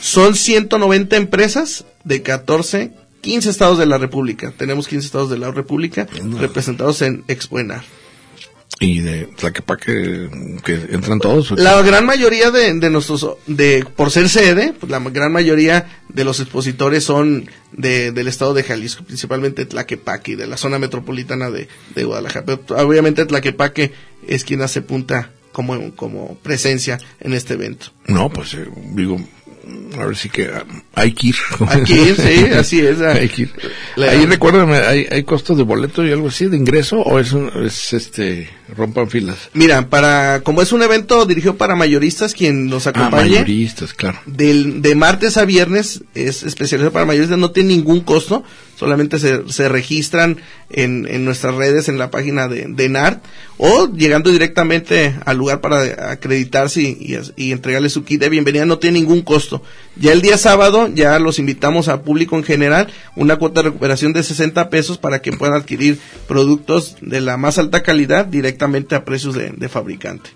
[0.00, 4.52] Son 190 empresas de 14, 15 estados de la República.
[4.56, 6.38] Tenemos 15 estados de la República No.
[6.38, 7.84] representados en Expoenar.
[8.82, 10.28] Y de Tlaquepaque,
[10.64, 11.52] que entran todos.
[11.52, 16.24] La gran mayoría de, de nuestros, de, por ser sede, pues la gran mayoría de
[16.24, 21.50] los expositores son de, del estado de Jalisco, principalmente Tlaquepaque y de la zona metropolitana
[21.50, 22.44] de, de Guadalajara.
[22.44, 23.92] Pero obviamente Tlaquepaque
[24.26, 27.92] es quien hace punta como, como presencia en este evento.
[28.06, 29.20] No, pues eh, digo,
[29.98, 31.36] a ver si que ah, hay que ir.
[31.68, 33.00] Aquí, sí, así es.
[33.00, 33.12] ah.
[33.12, 33.52] hay que ir.
[33.96, 37.50] Ahí recuérdame, ¿hay, ¿hay costos de boleto y algo así de ingreso o es, un-
[37.64, 39.50] es este, rompan filas?
[39.54, 44.18] Mira, para, como es un evento dirigido para mayoristas, quien nos Ah, acompañe, mayoristas, claro.
[44.26, 48.42] del, de martes a viernes es especializado para mayoristas, no tiene ningún costo,
[48.78, 50.38] solamente se, se registran
[50.70, 53.22] en, en nuestras redes, en la página de, de NART,
[53.58, 56.86] o llegando directamente al lugar para acreditarse y,
[57.36, 59.51] y, y entregarle su kit de bienvenida, no tiene ningún costo.
[59.96, 64.12] Ya el día sábado, ya los invitamos al público en general, una cuota de recuperación
[64.12, 69.04] de 60 pesos para que puedan adquirir productos de la más alta calidad directamente a
[69.04, 70.30] precios de, de fabricante.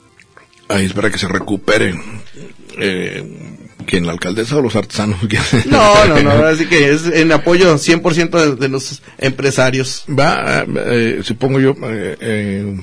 [0.69, 2.03] Ahí es para que se recuperen.
[2.79, 3.25] Eh,
[3.87, 5.19] ¿Quién, la alcaldesa o los artesanos?
[5.67, 10.05] No, no, no, así que es en apoyo 100% de, de los empresarios.
[10.09, 12.81] Va, eh, supongo yo, eh, eh,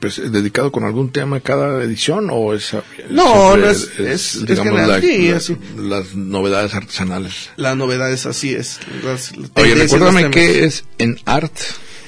[0.00, 2.72] pues, dedicado con algún tema cada edición o es...
[3.10, 7.50] No, no es- es- es digamos, general, la- sí, la- las novedades artesanales.
[7.56, 8.80] Las novedades, así es.
[9.04, 11.52] Las- las Oye, recuérdame qué es en art.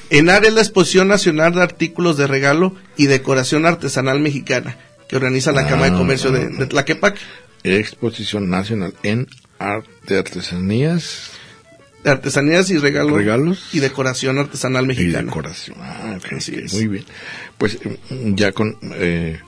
[0.09, 5.53] ENAR es la Exposición Nacional de Artículos de Regalo y Decoración Artesanal Mexicana, que organiza
[5.53, 7.21] la Ah, Cámara de Comercio de, de Tlaquepaque.
[7.63, 11.31] Exposición Nacional en Art de Artesanías
[12.05, 13.69] artesanías y regalos, Regalos.
[13.73, 15.23] y decoración artesanal y mexicana.
[15.25, 15.77] decoración.
[15.79, 16.73] Ah, ok, Así ok, es.
[16.73, 17.05] Muy bien.
[17.57, 17.77] Pues
[18.09, 19.39] mm, ya con eh,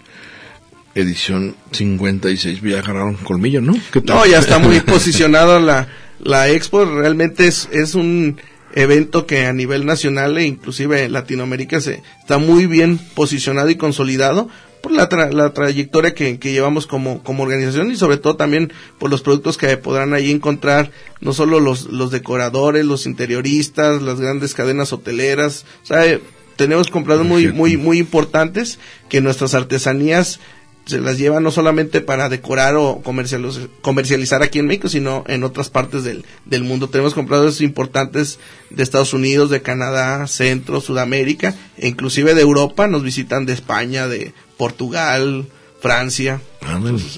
[0.95, 3.73] edición 56 ya agarraron colmillo, ¿no?
[3.91, 4.17] ¿Qué tal?
[4.17, 5.87] No, ya está muy posicionada la,
[6.19, 8.37] la expo, realmente es, es un
[8.75, 14.49] evento que a nivel nacional e inclusive Latinoamérica se está muy bien posicionado y consolidado
[14.83, 18.73] por la, tra- la trayectoria que, que llevamos como, como organización y sobre todo también
[18.99, 20.91] por los productos que podrán ahí encontrar
[21.21, 26.19] no solo los, los decoradores, los interioristas, las grandes cadenas hoteleras, o sea,
[26.57, 30.41] tenemos comprados muy, muy, muy importantes que nuestras artesanías
[30.85, 35.69] se las lleva no solamente para decorar o comercializar aquí en México, sino en otras
[35.69, 36.89] partes del, del mundo.
[36.89, 43.03] Tenemos compradores importantes de Estados Unidos, de Canadá, Centro, Sudamérica, e inclusive de Europa, nos
[43.03, 45.47] visitan de España, de Portugal,
[45.81, 46.41] Francia,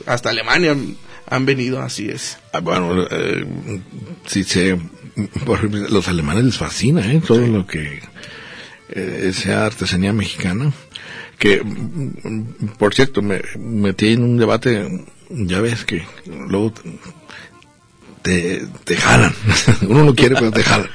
[0.08, 0.98] hasta Alemania han,
[1.28, 2.38] han venido, así es.
[2.52, 3.46] Ah, bueno, eh,
[5.46, 7.22] por ejemplo, los alemanes les fascina, ¿eh?
[7.26, 8.02] Todo lo que
[8.90, 10.74] eh, sea artesanía mexicana.
[11.46, 11.62] Que,
[12.80, 16.74] por cierto, me metí en un debate, ya ves que luego
[18.24, 19.32] te, te jalan.
[19.88, 20.90] Uno no quiere, pero te jalan.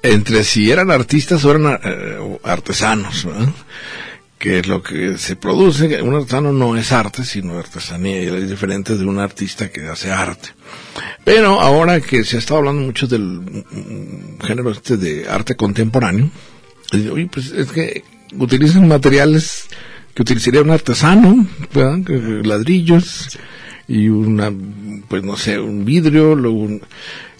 [0.00, 3.48] Entre si eran artistas o eran eh, artesanos, ¿verdad?
[4.38, 6.00] que lo que se produce.
[6.02, 10.12] Un artesano no es arte, sino artesanía, y es diferente de un artista que hace
[10.12, 10.50] arte.
[11.24, 16.30] Pero ahora que se estado hablando mucho del mm, género este de arte contemporáneo,
[17.32, 18.04] pues es que
[18.36, 19.66] utilizan materiales
[20.14, 21.46] que utilizaría un artesano,
[22.44, 23.38] ladrillos
[23.86, 24.52] y una,
[25.08, 26.82] pues no sé, un vidrio, luego un,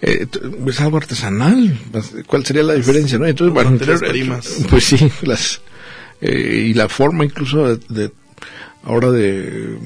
[0.00, 0.26] eh,
[0.66, 1.78] es algo artesanal.
[2.26, 3.26] ¿Cuál sería la diferencia, no?
[3.26, 4.48] Entonces, bueno, Materias primas.
[4.70, 5.60] pues sí, las
[6.20, 8.12] eh, y la forma incluso de, de-
[8.84, 9.76] ahora de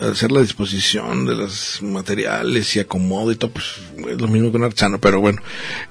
[0.00, 3.66] hacer la disposición de los materiales y acomodo y todo, pues
[4.10, 5.40] es lo mismo que un artesano, pero bueno,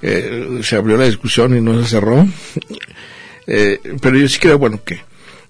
[0.02, 2.26] eh, se abrió la discusión y no se cerró.
[3.52, 5.00] Eh, pero yo sí creo, bueno, que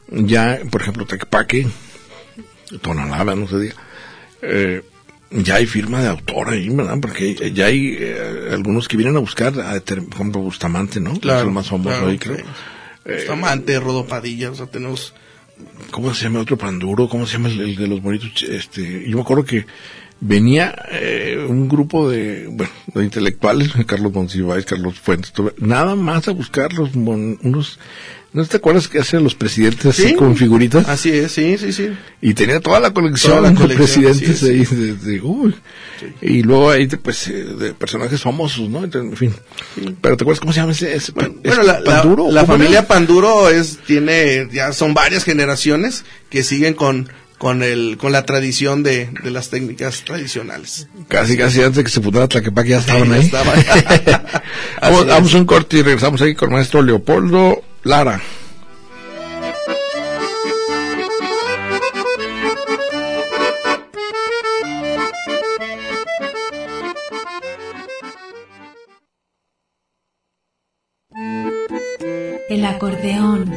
[0.09, 1.67] ya, por ejemplo, Tecpaque,
[2.81, 3.75] Tonalaba, no se diga,
[4.41, 4.83] eh,
[5.31, 6.97] ya hay firma de autor ahí, ¿verdad?
[6.99, 11.13] Porque ya hay eh, algunos que vienen a buscar, a por ejemplo, Bustamante, ¿no?
[11.21, 12.39] Que es el más famoso claro, ahí, creo.
[12.39, 12.45] sí.
[13.05, 15.15] Bustamante, Rodopadilla, o sea, tenemos...
[15.91, 17.07] ¿Cómo se llama otro panduro?
[17.07, 18.43] ¿Cómo se llama el, el de los bonitos?
[18.45, 19.67] Este, yo me acuerdo que
[20.21, 26.33] venía eh, un grupo de, bueno, de intelectuales, Carlos Monsiváis, Carlos Fuentes, nada más a
[26.33, 27.79] buscar los mon- unos,
[28.33, 30.14] ¿no te acuerdas que hacen los presidentes así Sí.
[30.14, 30.87] con figuritas?
[30.89, 31.89] Así es, sí, sí, sí.
[32.21, 35.55] Y tenía toda la colección, Toda la de presidentes ahí, de, de- uy.
[36.21, 38.85] y luego ahí de, pues, eh, de personajes famosos, ¿no?
[38.85, 39.33] En fin.
[40.03, 40.95] Pero ¿te acuerdas cómo se llama ese?
[40.95, 42.31] ese Bueno, ¿es bueno, la, la- Panduro?
[42.31, 42.87] la ¿Cómo familia?
[42.87, 47.09] Panduro es, tiene, ya son varias generaciones que siguen con,
[47.41, 50.88] con el, con la tradición de, de las técnicas tradicionales.
[51.09, 53.22] Casi, casi antes de que se fundara Tlaquepaque ya estaban ya ahí.
[53.22, 53.64] estaban.
[55.09, 58.20] vamos, un corte y regresamos aquí con el maestro Leopoldo Lara.
[72.51, 73.57] El acordeón.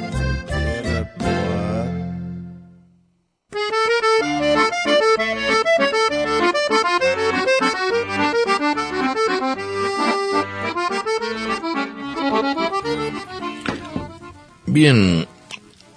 [14.71, 15.27] Bien,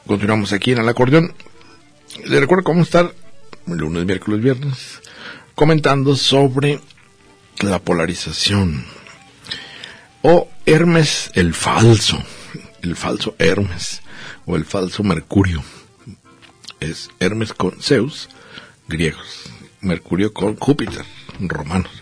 [0.05, 1.33] continuamos aquí en el acordeón.
[2.25, 3.15] Le recuerdo cómo estar
[3.67, 5.01] lunes, miércoles, viernes,
[5.55, 6.81] comentando sobre
[7.61, 8.85] la polarización.
[10.23, 12.21] O Hermes el falso,
[12.83, 14.03] el falso Hermes,
[14.45, 15.63] o el falso Mercurio.
[16.81, 18.29] Es Hermes con Zeus,
[18.89, 19.45] griegos,
[19.83, 21.05] Mercurio con Júpiter,
[21.39, 21.93] romanos.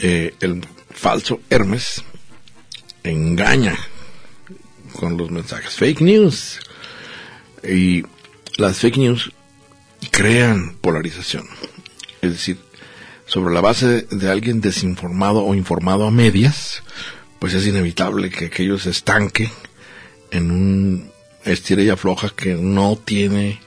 [0.00, 2.02] Eh, el falso Hermes
[3.02, 3.76] engaña
[4.96, 6.60] con los mensajes fake news.
[7.62, 8.04] Y
[8.56, 9.30] las fake news
[10.10, 11.46] crean polarización.
[12.22, 12.58] Es decir,
[13.26, 16.82] sobre la base de alguien desinformado o informado a medias,
[17.38, 19.50] pues es inevitable que aquello se estanque
[20.30, 21.10] en un
[21.44, 23.60] estira y afloja que no tiene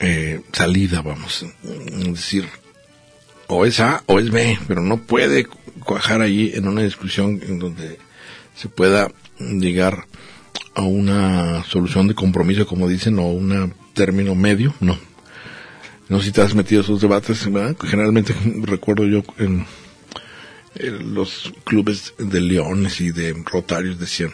[0.00, 1.44] eh, salida, vamos.
[1.62, 2.48] Es decir,
[3.46, 5.46] o es A o es B, pero no puede
[5.84, 7.98] cuajar allí en una discusión en donde
[8.56, 10.06] se pueda llegar
[10.74, 14.98] a una solución de compromiso, como dicen, o un término medio, no.
[16.08, 17.48] No si te has metido a esos debates.
[17.80, 19.64] Generalmente recuerdo yo en,
[20.74, 24.32] en los clubes de leones y de rotarios decían,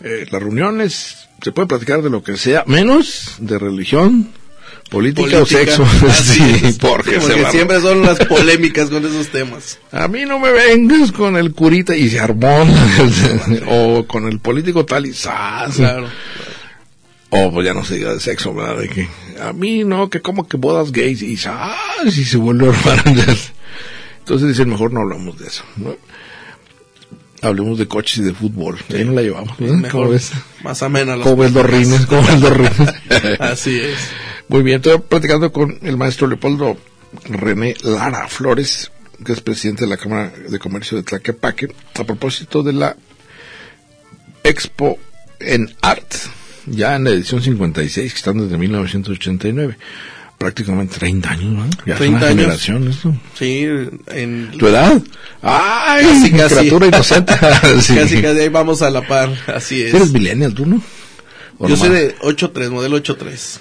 [0.00, 4.30] eh, las reuniones se puede platicar de lo que sea, menos de religión,
[4.92, 5.84] política, o sexo.
[6.08, 6.78] Así sí, es.
[6.78, 7.18] porque,
[7.50, 9.78] siempre son las polémicas con esos temas.
[9.90, 12.66] a mí no me vengas con el curita y se armó,
[13.68, 15.76] o con el político tal y zas.
[15.76, 16.08] Claro.
[17.30, 18.76] O pues ya no se diga de sexo, ¿verdad?
[18.78, 19.08] De que
[19.40, 21.74] a mí no, que como que bodas gays y ¡ah!
[22.10, 23.02] si se vuelve a armar.
[24.18, 25.96] Entonces dicen, mejor no hablamos de eso, ¿no?
[27.40, 28.78] Hablemos de coches y de fútbol.
[28.94, 29.56] Ahí no la llevamos.
[29.56, 30.30] ¿Cómo Mejor, ves?
[30.62, 32.06] más amena las ¿Cómo ves los rines?
[32.06, 32.94] ¿Cómo ves los rines?
[33.40, 33.98] Así es.
[34.52, 36.76] Muy bien, estoy platicando con el maestro Leopoldo
[37.24, 38.92] René Lara Flores,
[39.24, 42.94] que es presidente de la Cámara de Comercio de Tlaquepaque, a propósito de la
[44.44, 44.98] Expo
[45.40, 46.14] en Art,
[46.66, 49.78] ya en la edición 56, que están desde 1989.
[50.36, 51.70] Prácticamente 30 años, ¿no?
[51.86, 52.34] Ya 30 es una años.
[52.34, 53.14] generación esto.
[53.38, 53.64] Sí,
[54.08, 55.00] en, ¿Tu edad?
[55.40, 56.04] ¡Ay!
[56.04, 56.54] Casi, casi.
[56.56, 57.32] criatura inocente.
[57.80, 57.94] Sí.
[57.94, 59.30] casi casi ahí vamos a la par.
[59.46, 59.94] Así es.
[59.94, 60.82] ¿Eres millennial tú, no?
[61.56, 63.60] ¿O Yo soy de 8.3, modelo 8.3.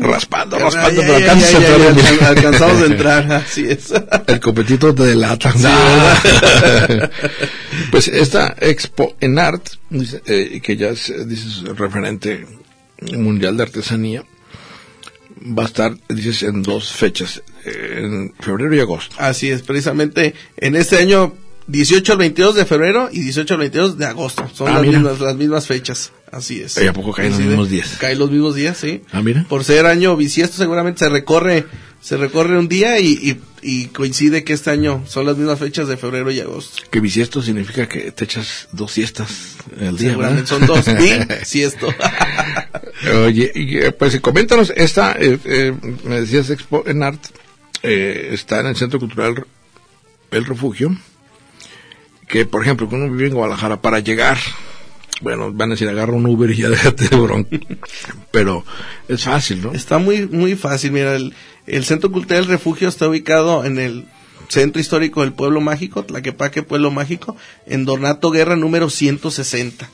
[0.00, 3.32] Raspando, raspando, pero ya, alcanzas ya, a ya, entrar ya, en- alcan- alcanzamos a entrar,
[3.32, 3.92] así es.
[4.26, 5.52] El competito te delata.
[5.52, 7.10] ¿verdad?
[7.90, 9.66] pues esta expo en art,
[10.26, 12.46] eh, que ya es, dices, referente
[13.12, 14.24] mundial de artesanía,
[15.56, 19.14] va a estar, dices, en dos fechas, eh, en febrero y agosto.
[19.18, 21.34] Así es, precisamente en este año
[21.68, 24.48] 18 al 22 de febrero y 18 al 22 de agosto.
[24.54, 26.12] Son Ah, las, mismas, las mismas fechas.
[26.32, 26.76] Así es.
[26.76, 27.96] ¿Y a poco caen los mismos días?
[28.00, 29.02] Caen los mismos días, sí.
[29.12, 29.44] Ah, mira.
[29.48, 31.66] Por ser año bisiesto seguramente se recorre
[32.06, 35.88] se recorre un día y, y, y coincide que este año son las mismas fechas
[35.88, 36.84] de febrero y agosto.
[36.88, 40.84] Que bisiesto significa que te echas dos siestas al día, Seguramente son dos
[41.40, 41.88] bisiesto.
[43.24, 45.74] Oye, eh, pues coméntanos, esta, eh, eh,
[46.04, 47.20] me decías Expo en Art,
[47.82, 49.44] eh, está en el Centro Cultural
[50.30, 50.96] El Refugio,
[52.28, 54.38] que por ejemplo, cuando uno vive en Guadalajara, para llegar,
[55.20, 57.58] bueno, van a decir, agarra un Uber y ya déjate de bronca,
[58.30, 58.64] pero
[59.08, 59.72] es fácil, ¿no?
[59.72, 60.92] Está muy, muy fácil.
[60.92, 64.06] Mira, el, Centro Cultural del Refugio está ubicado en el
[64.48, 67.36] Centro Histórico del Pueblo Mágico, Tlaquepaque Pueblo Mágico,
[67.66, 69.88] en Donato Guerra número 160.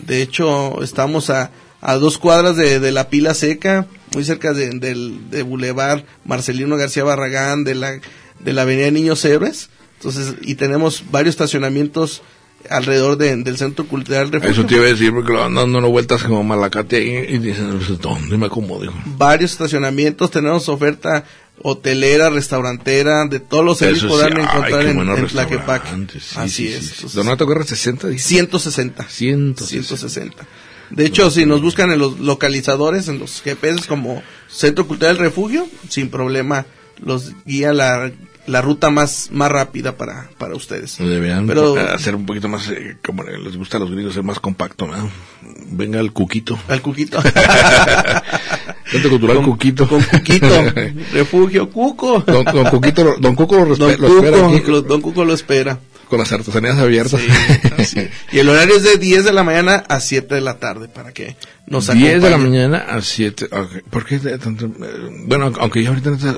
[0.00, 1.50] De hecho, estamos a,
[1.80, 6.76] a dos cuadras de, de la pila seca, muy cerca de, del de Boulevard Marcelino
[6.76, 8.00] García Barragán, de la,
[8.40, 9.68] de la Avenida Niños Héroes.
[9.98, 12.22] Entonces, y tenemos varios estacionamientos
[12.70, 14.52] alrededor de- del Centro Cultural Refugio.
[14.52, 17.78] Eso te iba a decir, porque lo dando unas vueltas como malacate ahí y dicen,
[17.78, 18.92] pues, ¿dónde me acomodo?
[19.16, 21.24] varios estacionamientos, tenemos oferta
[21.64, 25.88] hotelera, restaurantera, de todos los servicios sí, podrán encontrar en, en Tlaquepaque.
[26.12, 26.72] sí, Así sí,
[27.04, 27.12] es.
[27.14, 28.28] Donato Guerra 60, dice.
[28.28, 29.04] 160.
[29.08, 29.66] 160.
[29.66, 30.46] 160.
[30.90, 35.66] De hecho, si nos buscan en los localizadores, en los GPS como Centro Cultural Refugio,
[35.88, 36.66] sin problema
[37.04, 38.10] los guía la,
[38.46, 40.98] la ruta más, más rápida para, para ustedes.
[40.98, 44.40] Deberían Pero- hacer un poquito más, eh, como les gusta a los gringos, ser más
[44.40, 45.10] compacto, ¿no?
[45.70, 46.58] Venga el cuquito.
[46.68, 47.20] Al Cuquito.
[48.90, 49.88] Centro Cultural con, Cuquito.
[49.88, 50.64] Con Cuquito.
[51.12, 52.20] Refugio Cuco.
[52.26, 55.32] Don, don Cuquito, don Cuco lo, Don lo espera Cuco, aquí lo- Don Cuco lo
[55.34, 55.78] espera.
[56.08, 57.20] con las artesanías abiertas.
[57.86, 58.06] Sí.
[58.32, 61.12] Y el horario es de 10 de la mañana a 7 de la tarde para
[61.12, 61.36] que
[61.66, 62.70] nos 10 de la acompañen.
[62.70, 63.48] mañana a 7.
[63.88, 64.66] ¿Por qué tanto?
[64.66, 64.70] eh,
[65.26, 66.34] Bueno, aunque ya ahorita en esta,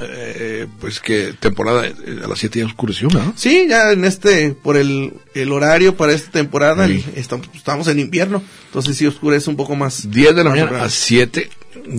[0.00, 1.94] eh, pues que temporada eh,
[2.24, 3.32] a las 7 ya oscureció, ¿no?
[3.36, 7.04] Sí, ya en este, por el, el horario para esta temporada, Sí.
[7.14, 10.10] el- estamos, estamos en invierno, entonces sí oscurece un poco más.
[10.10, 10.84] 10 de la mañana temprano.
[10.86, 11.50] a 7.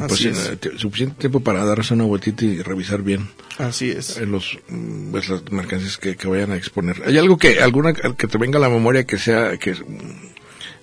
[0.07, 0.33] Pues eh,
[0.77, 4.17] suficiente tiempo para darse una vueltita y revisar bien Así es.
[4.17, 7.01] eh, los mm, pues, las mercancías que, que vayan a exponer.
[7.05, 10.29] ¿Hay algo que alguna que te venga a la memoria que sea que mm,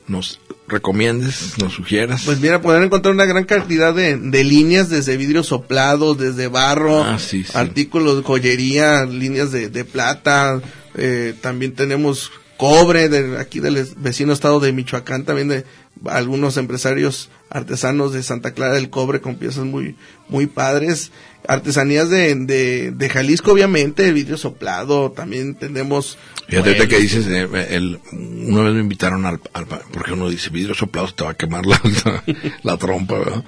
[0.09, 2.23] nos recomiendes, nos sugieras?
[2.25, 7.05] Pues mira, podrán encontrar una gran cantidad de, de líneas, desde vidrio soplado, desde barro,
[7.05, 7.53] Ah, sí, sí.
[7.55, 10.61] artículos de joyería, líneas de, de plata,
[10.97, 15.65] eh, también tenemos cobre, de, aquí del vecino estado de Michoacán, también de
[16.07, 19.97] algunos empresarios artesanos de Santa Clara del Cobre con piezas muy,
[20.29, 21.13] muy padres,
[21.49, 26.19] artesanías de, de, de Jalisco obviamente, vidrio soplado, también tenemos...
[26.49, 26.89] Fíjate muebles.
[26.89, 31.09] que dices, eh, el, una vez me invitaron al, al- porque uno dice vidrio soplado,
[31.13, 31.81] te va a quemar la,
[32.63, 33.45] la trompa, ¿verdad?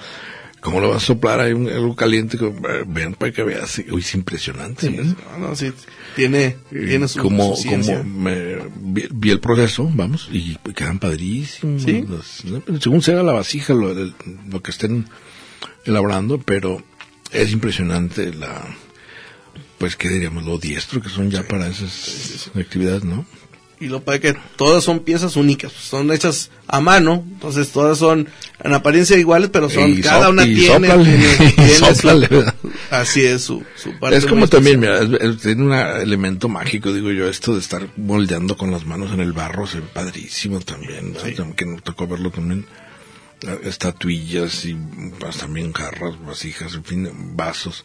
[0.61, 1.41] ¿Cómo lo vas a soplar?
[1.41, 4.91] Hay un, algo caliente, eh, ven para que veas, uy, es impresionante.
[4.91, 5.05] ¿no?
[5.05, 5.73] No, no, sí,
[6.17, 11.83] tiene, tiene su, como, como me, vi, vi el proceso, vamos, y quedan padrísimos.
[11.83, 12.05] ¿Sí?
[12.81, 15.09] según sea la vasija, lo, lo que estén
[15.85, 16.83] elaborando, pero
[17.31, 18.65] es impresionante la,
[19.79, 20.45] pues, ¿qué diríamos?
[20.45, 23.25] Lo diestro que son ya para esas actividades, ¿no?
[23.81, 28.29] Y lo padre que todas son piezas únicas, son hechas a mano, entonces todas son
[28.65, 31.85] en apariencia iguales, pero son Y cada so- una y tiene, sóplale, tiene- tiene su-
[31.85, 32.55] sóplale, ¿verdad?
[32.91, 34.17] así es su, su parte.
[34.17, 37.87] Es como también, mira, es- es- tiene un elemento mágico, digo yo, esto de estar
[37.97, 41.15] moldeando con las manos en el barro, ve padrísimo también.
[41.25, 41.37] Sí.
[41.57, 42.67] Que nos tocó verlo también,
[43.47, 44.77] eh, estatuillas y
[45.21, 47.85] pues, también jarras, vasijas, en fin, vasos.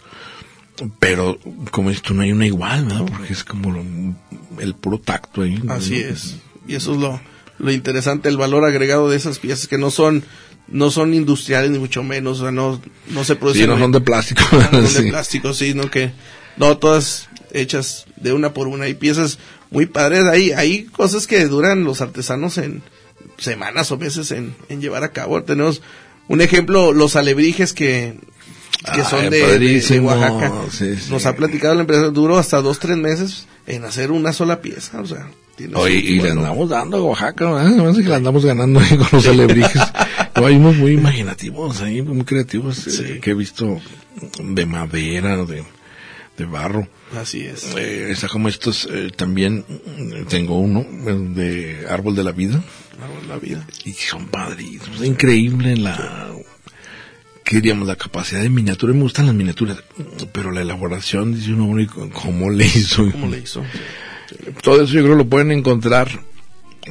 [0.99, 1.39] Pero,
[1.71, 3.05] como esto no hay una igual, ¿verdad?
[3.07, 5.59] Porque es como lo- el puro tacto ahí.
[5.63, 5.73] ¿no?
[5.73, 6.35] Así es.
[6.67, 7.21] Y eso es lo,
[7.59, 10.23] lo interesante, el valor agregado de esas piezas que no son,
[10.67, 13.63] no son industriales ni mucho menos, o sea, no, no se producen.
[13.63, 14.41] Sí, no son de plástico.
[14.51, 15.03] no son sí.
[15.03, 16.11] de plástico, sí, no que,
[16.57, 18.85] no, todas hechas de una por una.
[18.85, 19.37] Hay piezas
[19.69, 22.81] muy padres, hay, hay cosas que duran los artesanos en
[23.37, 25.43] semanas o meses en, en llevar a cabo.
[25.43, 25.81] Tenemos
[26.27, 28.17] un ejemplo, los alebrijes que,
[28.83, 30.07] que Ay, son de, de- de, padrísimo.
[30.09, 30.51] Oaxaca.
[30.71, 31.11] Sí, sí.
[31.11, 34.99] Nos ha platicado la empresa, duró hasta dos, tres meses en hacer una sola pieza,
[35.01, 35.29] o sea.
[35.55, 37.93] tiene Oye, y le andamos dando a Oaxaca, ¿verdad?
[37.95, 39.81] Que le andamos ganando ahí con los alebrijes.
[40.35, 43.19] No, hay unos muy imaginativos ahí, muy creativos, eh, Sí.
[43.21, 43.79] que he visto
[44.39, 45.63] de madera, de,
[46.39, 46.87] de barro.
[47.15, 47.75] Así es.
[47.77, 49.63] Eh, está como estos, eh, también
[50.29, 52.63] tengo uno eh, de árbol de la vida,
[52.99, 53.67] Árbol de la vida.
[53.85, 55.01] y son padrísimos.
[55.01, 56.31] Es increíble la...
[57.53, 57.87] ¿qué diríamos?
[57.87, 59.77] La capacidad de miniatura, me gustan las miniaturas,
[60.31, 63.09] pero la elaboración, dice uno, bueno, ¿y ¿cómo le hizo?
[63.11, 63.63] ¿Cómo le hizo?
[64.61, 66.09] Todo eso yo creo lo pueden encontrar,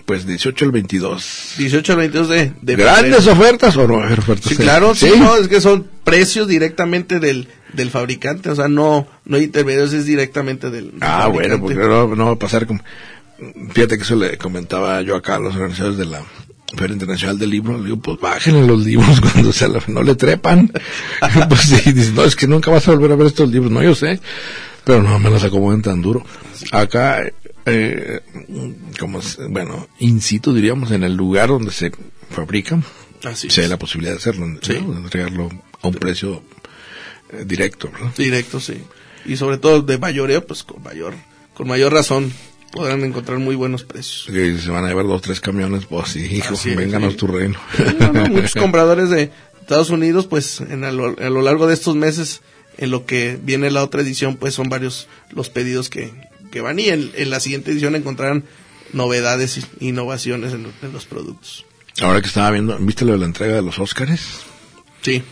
[0.07, 1.55] pues 18 al 22.
[1.59, 3.33] 18 al 22 de, de ¿Grandes febrero.
[3.41, 4.41] ofertas o no ofertas?
[4.49, 9.09] Sí, claro, sí, no, es que son precios directamente del, del fabricante, o sea, no,
[9.25, 12.67] no hay intermediarios, es directamente del, del Ah, bueno, porque no, no va a pasar
[12.67, 12.81] como...
[13.75, 16.23] Fíjate que eso le comentaba yo acá a los organizadores de la
[16.77, 17.79] Feria Internacional del Libro.
[17.79, 20.71] Le digo, pues bájenle los libros cuando se la- no le trepan.
[21.49, 23.71] pues sí, dice, no, es que nunca vas a volver a ver estos libros.
[23.71, 24.21] No, yo sé,
[24.85, 26.25] pero no me los acomoden tan duro.
[26.71, 27.23] Acá,
[27.67, 28.21] eh,
[28.99, 29.21] como,
[29.51, 31.93] bueno, in situ diríamos, en el lugar donde se
[32.31, 32.85] fabrican,
[33.25, 34.59] Así se da la posibilidad de hacerlo, ¿no?
[34.63, 34.73] Sí.
[34.75, 35.49] de entregarlo
[35.83, 36.43] a un precio
[37.31, 38.13] eh, directo, ¿verdad?
[38.17, 38.79] Directo, sí.
[39.25, 41.15] Y sobre todo de mayoreo, pues con mayor,
[41.55, 42.33] con mayor razón
[42.73, 44.27] podrán encontrar muy buenos precios.
[44.27, 47.19] Que se van a llevar dos, tres camiones, pues sí, hijo, es, vénganos sí.
[47.19, 47.61] tu reino.
[48.01, 51.75] No, no, muchos compradores de Estados Unidos, pues en a, lo, a lo largo de
[51.75, 52.41] estos meses,
[52.79, 56.13] en lo que viene la otra edición, pues son varios los pedidos que,
[56.51, 58.45] que van y en, en la siguiente edición encontrarán
[58.93, 61.65] novedades e innovaciones en, en los productos.
[62.01, 64.41] Ahora que estaba viendo, ¿viste lo de la entrega de los Óscares?
[65.03, 65.23] Sí,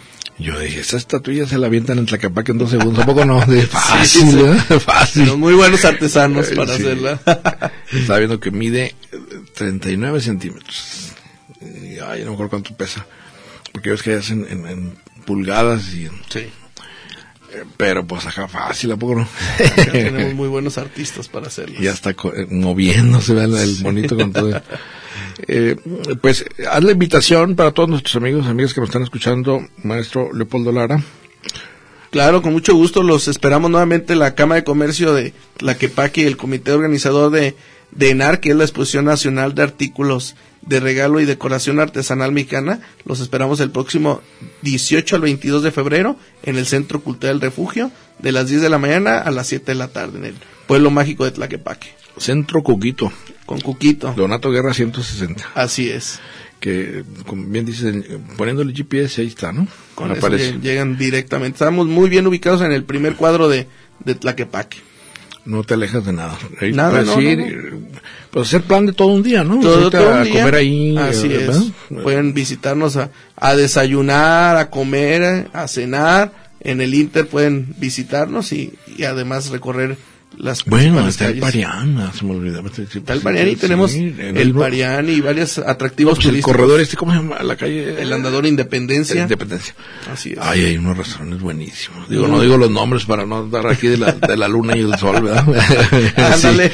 [0.40, 3.44] Yo dije, esa estatuilla se la avientan en Tlaquepaque en dos segundos, ¿a poco no?
[3.44, 4.36] De fácil, sí.
[4.36, 4.80] ¿verdad?
[4.80, 5.26] Fácil.
[5.26, 6.82] los muy buenos artesanos para Sí.
[6.82, 7.20] hacerla.
[7.92, 9.18] Estaba viendo que mide eh,
[9.54, 11.12] 39 centímetros.
[11.60, 13.04] Y, ay, no me acuerdo cuánto pesa.
[13.72, 14.94] Porque ves que hacen en, en
[15.26, 16.06] pulgadas y...
[16.30, 16.50] sí, eh,
[17.76, 19.22] Pero pues acá fácil, ¿a poco no?
[19.64, 21.76] acá tenemos muy buenos artistas para hacerlo.
[21.78, 24.60] Y ya está co- eh, moviéndose, vean el bonito con todo.
[25.48, 25.76] Eh,
[26.20, 30.72] pues haz la invitación para todos nuestros amigos, amigas que nos están escuchando, maestro Leopoldo
[30.72, 31.02] Lara.
[32.10, 36.36] Claro, con mucho gusto los esperamos nuevamente la Cámara de Comercio de Tlaquepaque y el
[36.36, 37.54] comité organizador de,
[37.92, 42.80] de ENAR, que es la Exposición Nacional de Artículos de Regalo y Decoración Artesanal Mexicana.
[43.04, 44.20] Los esperamos el próximo
[44.62, 48.68] 18 al 22 de febrero en el Centro Cultural del Refugio, de las 10 de
[48.68, 50.34] la mañana a las 7 de la tarde, en el
[50.66, 51.88] pueblo mágico de Tlaquepaque,
[52.18, 53.10] Centro Coquito,
[53.46, 54.12] con Cuquito.
[54.14, 55.48] Donato Guerra 160.
[55.54, 56.20] Así es.
[56.60, 57.94] Que, como bien dices,
[58.36, 59.66] poniéndole GPS, ahí está, ¿no?
[59.94, 60.56] Con Aparece.
[60.56, 61.54] lle- llegan directamente.
[61.56, 63.66] Estamos muy bien ubicados en el primer cuadro de,
[64.04, 64.76] de Tlaquepaque.
[65.44, 66.36] No te alejas de nada.
[66.72, 67.80] Nada, puedes no, ir, no, eh,
[68.30, 69.58] Pues hacer plan de todo un día, ¿no?
[69.60, 70.40] todo, todo a un día.
[70.40, 70.96] comer ahí.
[70.96, 71.72] Así eh, es.
[72.02, 76.32] Pueden visitarnos a, a desayunar, a comer, a cenar.
[76.60, 79.96] En el Inter pueden visitarnos y, y además recorrer
[80.42, 81.42] las Bueno, está el calles.
[81.42, 82.68] Parián, se me olvidaba.
[82.68, 86.96] Está el Parián y tenemos Sí, el Parián y varios atractivos Pues el corredor este,
[86.96, 87.42] ¿cómo se llama?
[87.42, 88.00] La calle.
[88.00, 89.22] El andador Independencia.
[89.22, 89.74] Independencia.
[90.10, 90.38] Así es.
[90.40, 92.08] Ay, hay unos restaurantes buenísimos.
[92.08, 94.80] Digo, no digo los nombres para no dar aquí de la, de la luna y
[94.80, 95.44] el sol, ¿verdad?
[96.34, 96.72] Ándale.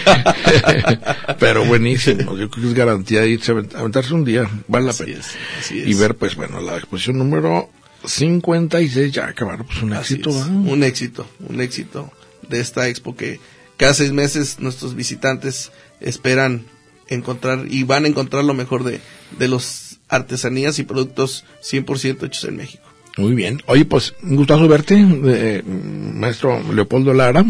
[1.38, 2.36] Pero buenísimo.
[2.36, 4.48] Yo creo que es garantía de irse a avent- aventarse un día.
[4.68, 5.18] Vale la Así pena.
[5.18, 5.26] es,
[5.58, 5.88] así es.
[5.88, 7.68] Y ver, pues bueno, la exposición número
[8.04, 9.66] 56 ya acabaron.
[9.66, 10.30] Pues un Así éxito.
[10.30, 12.12] Un éxito, un éxito
[12.48, 13.40] de esta expo que
[13.76, 16.64] cada seis meses nuestros visitantes esperan
[17.08, 19.00] encontrar y van a encontrar lo mejor de,
[19.38, 22.84] de los artesanías y productos 100% hechos en México.
[23.16, 23.62] Muy bien.
[23.66, 27.44] Oye, pues un gustazo verte, eh, maestro Leopoldo Lara.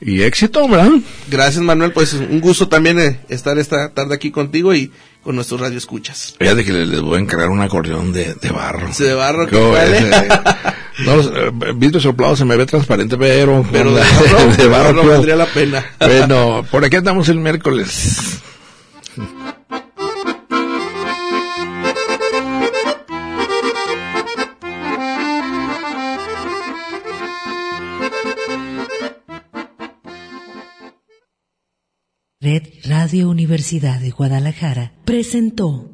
[0.00, 0.90] Y éxito, ¿verdad?
[1.30, 4.90] Gracias Manuel, pues un gusto también eh, estar esta tarde aquí contigo y
[5.22, 6.34] con nuestros radioescuchas.
[6.38, 8.92] Fíjate que les, les voy a encargar un acordeón de, de barro.
[8.92, 10.10] Sí, de barro, ¿Cómo ¿qué ves?
[10.10, 10.26] vale?
[10.26, 13.64] Eh, no, los, eh, vidrio soplado se me ve transparente, pero...
[13.70, 15.08] Pero barro, de barro pues.
[15.08, 15.84] valdría la pena.
[15.98, 18.40] Bueno, por aquí andamos el miércoles.
[32.44, 35.93] Red Radio Universidad de Guadalajara presentó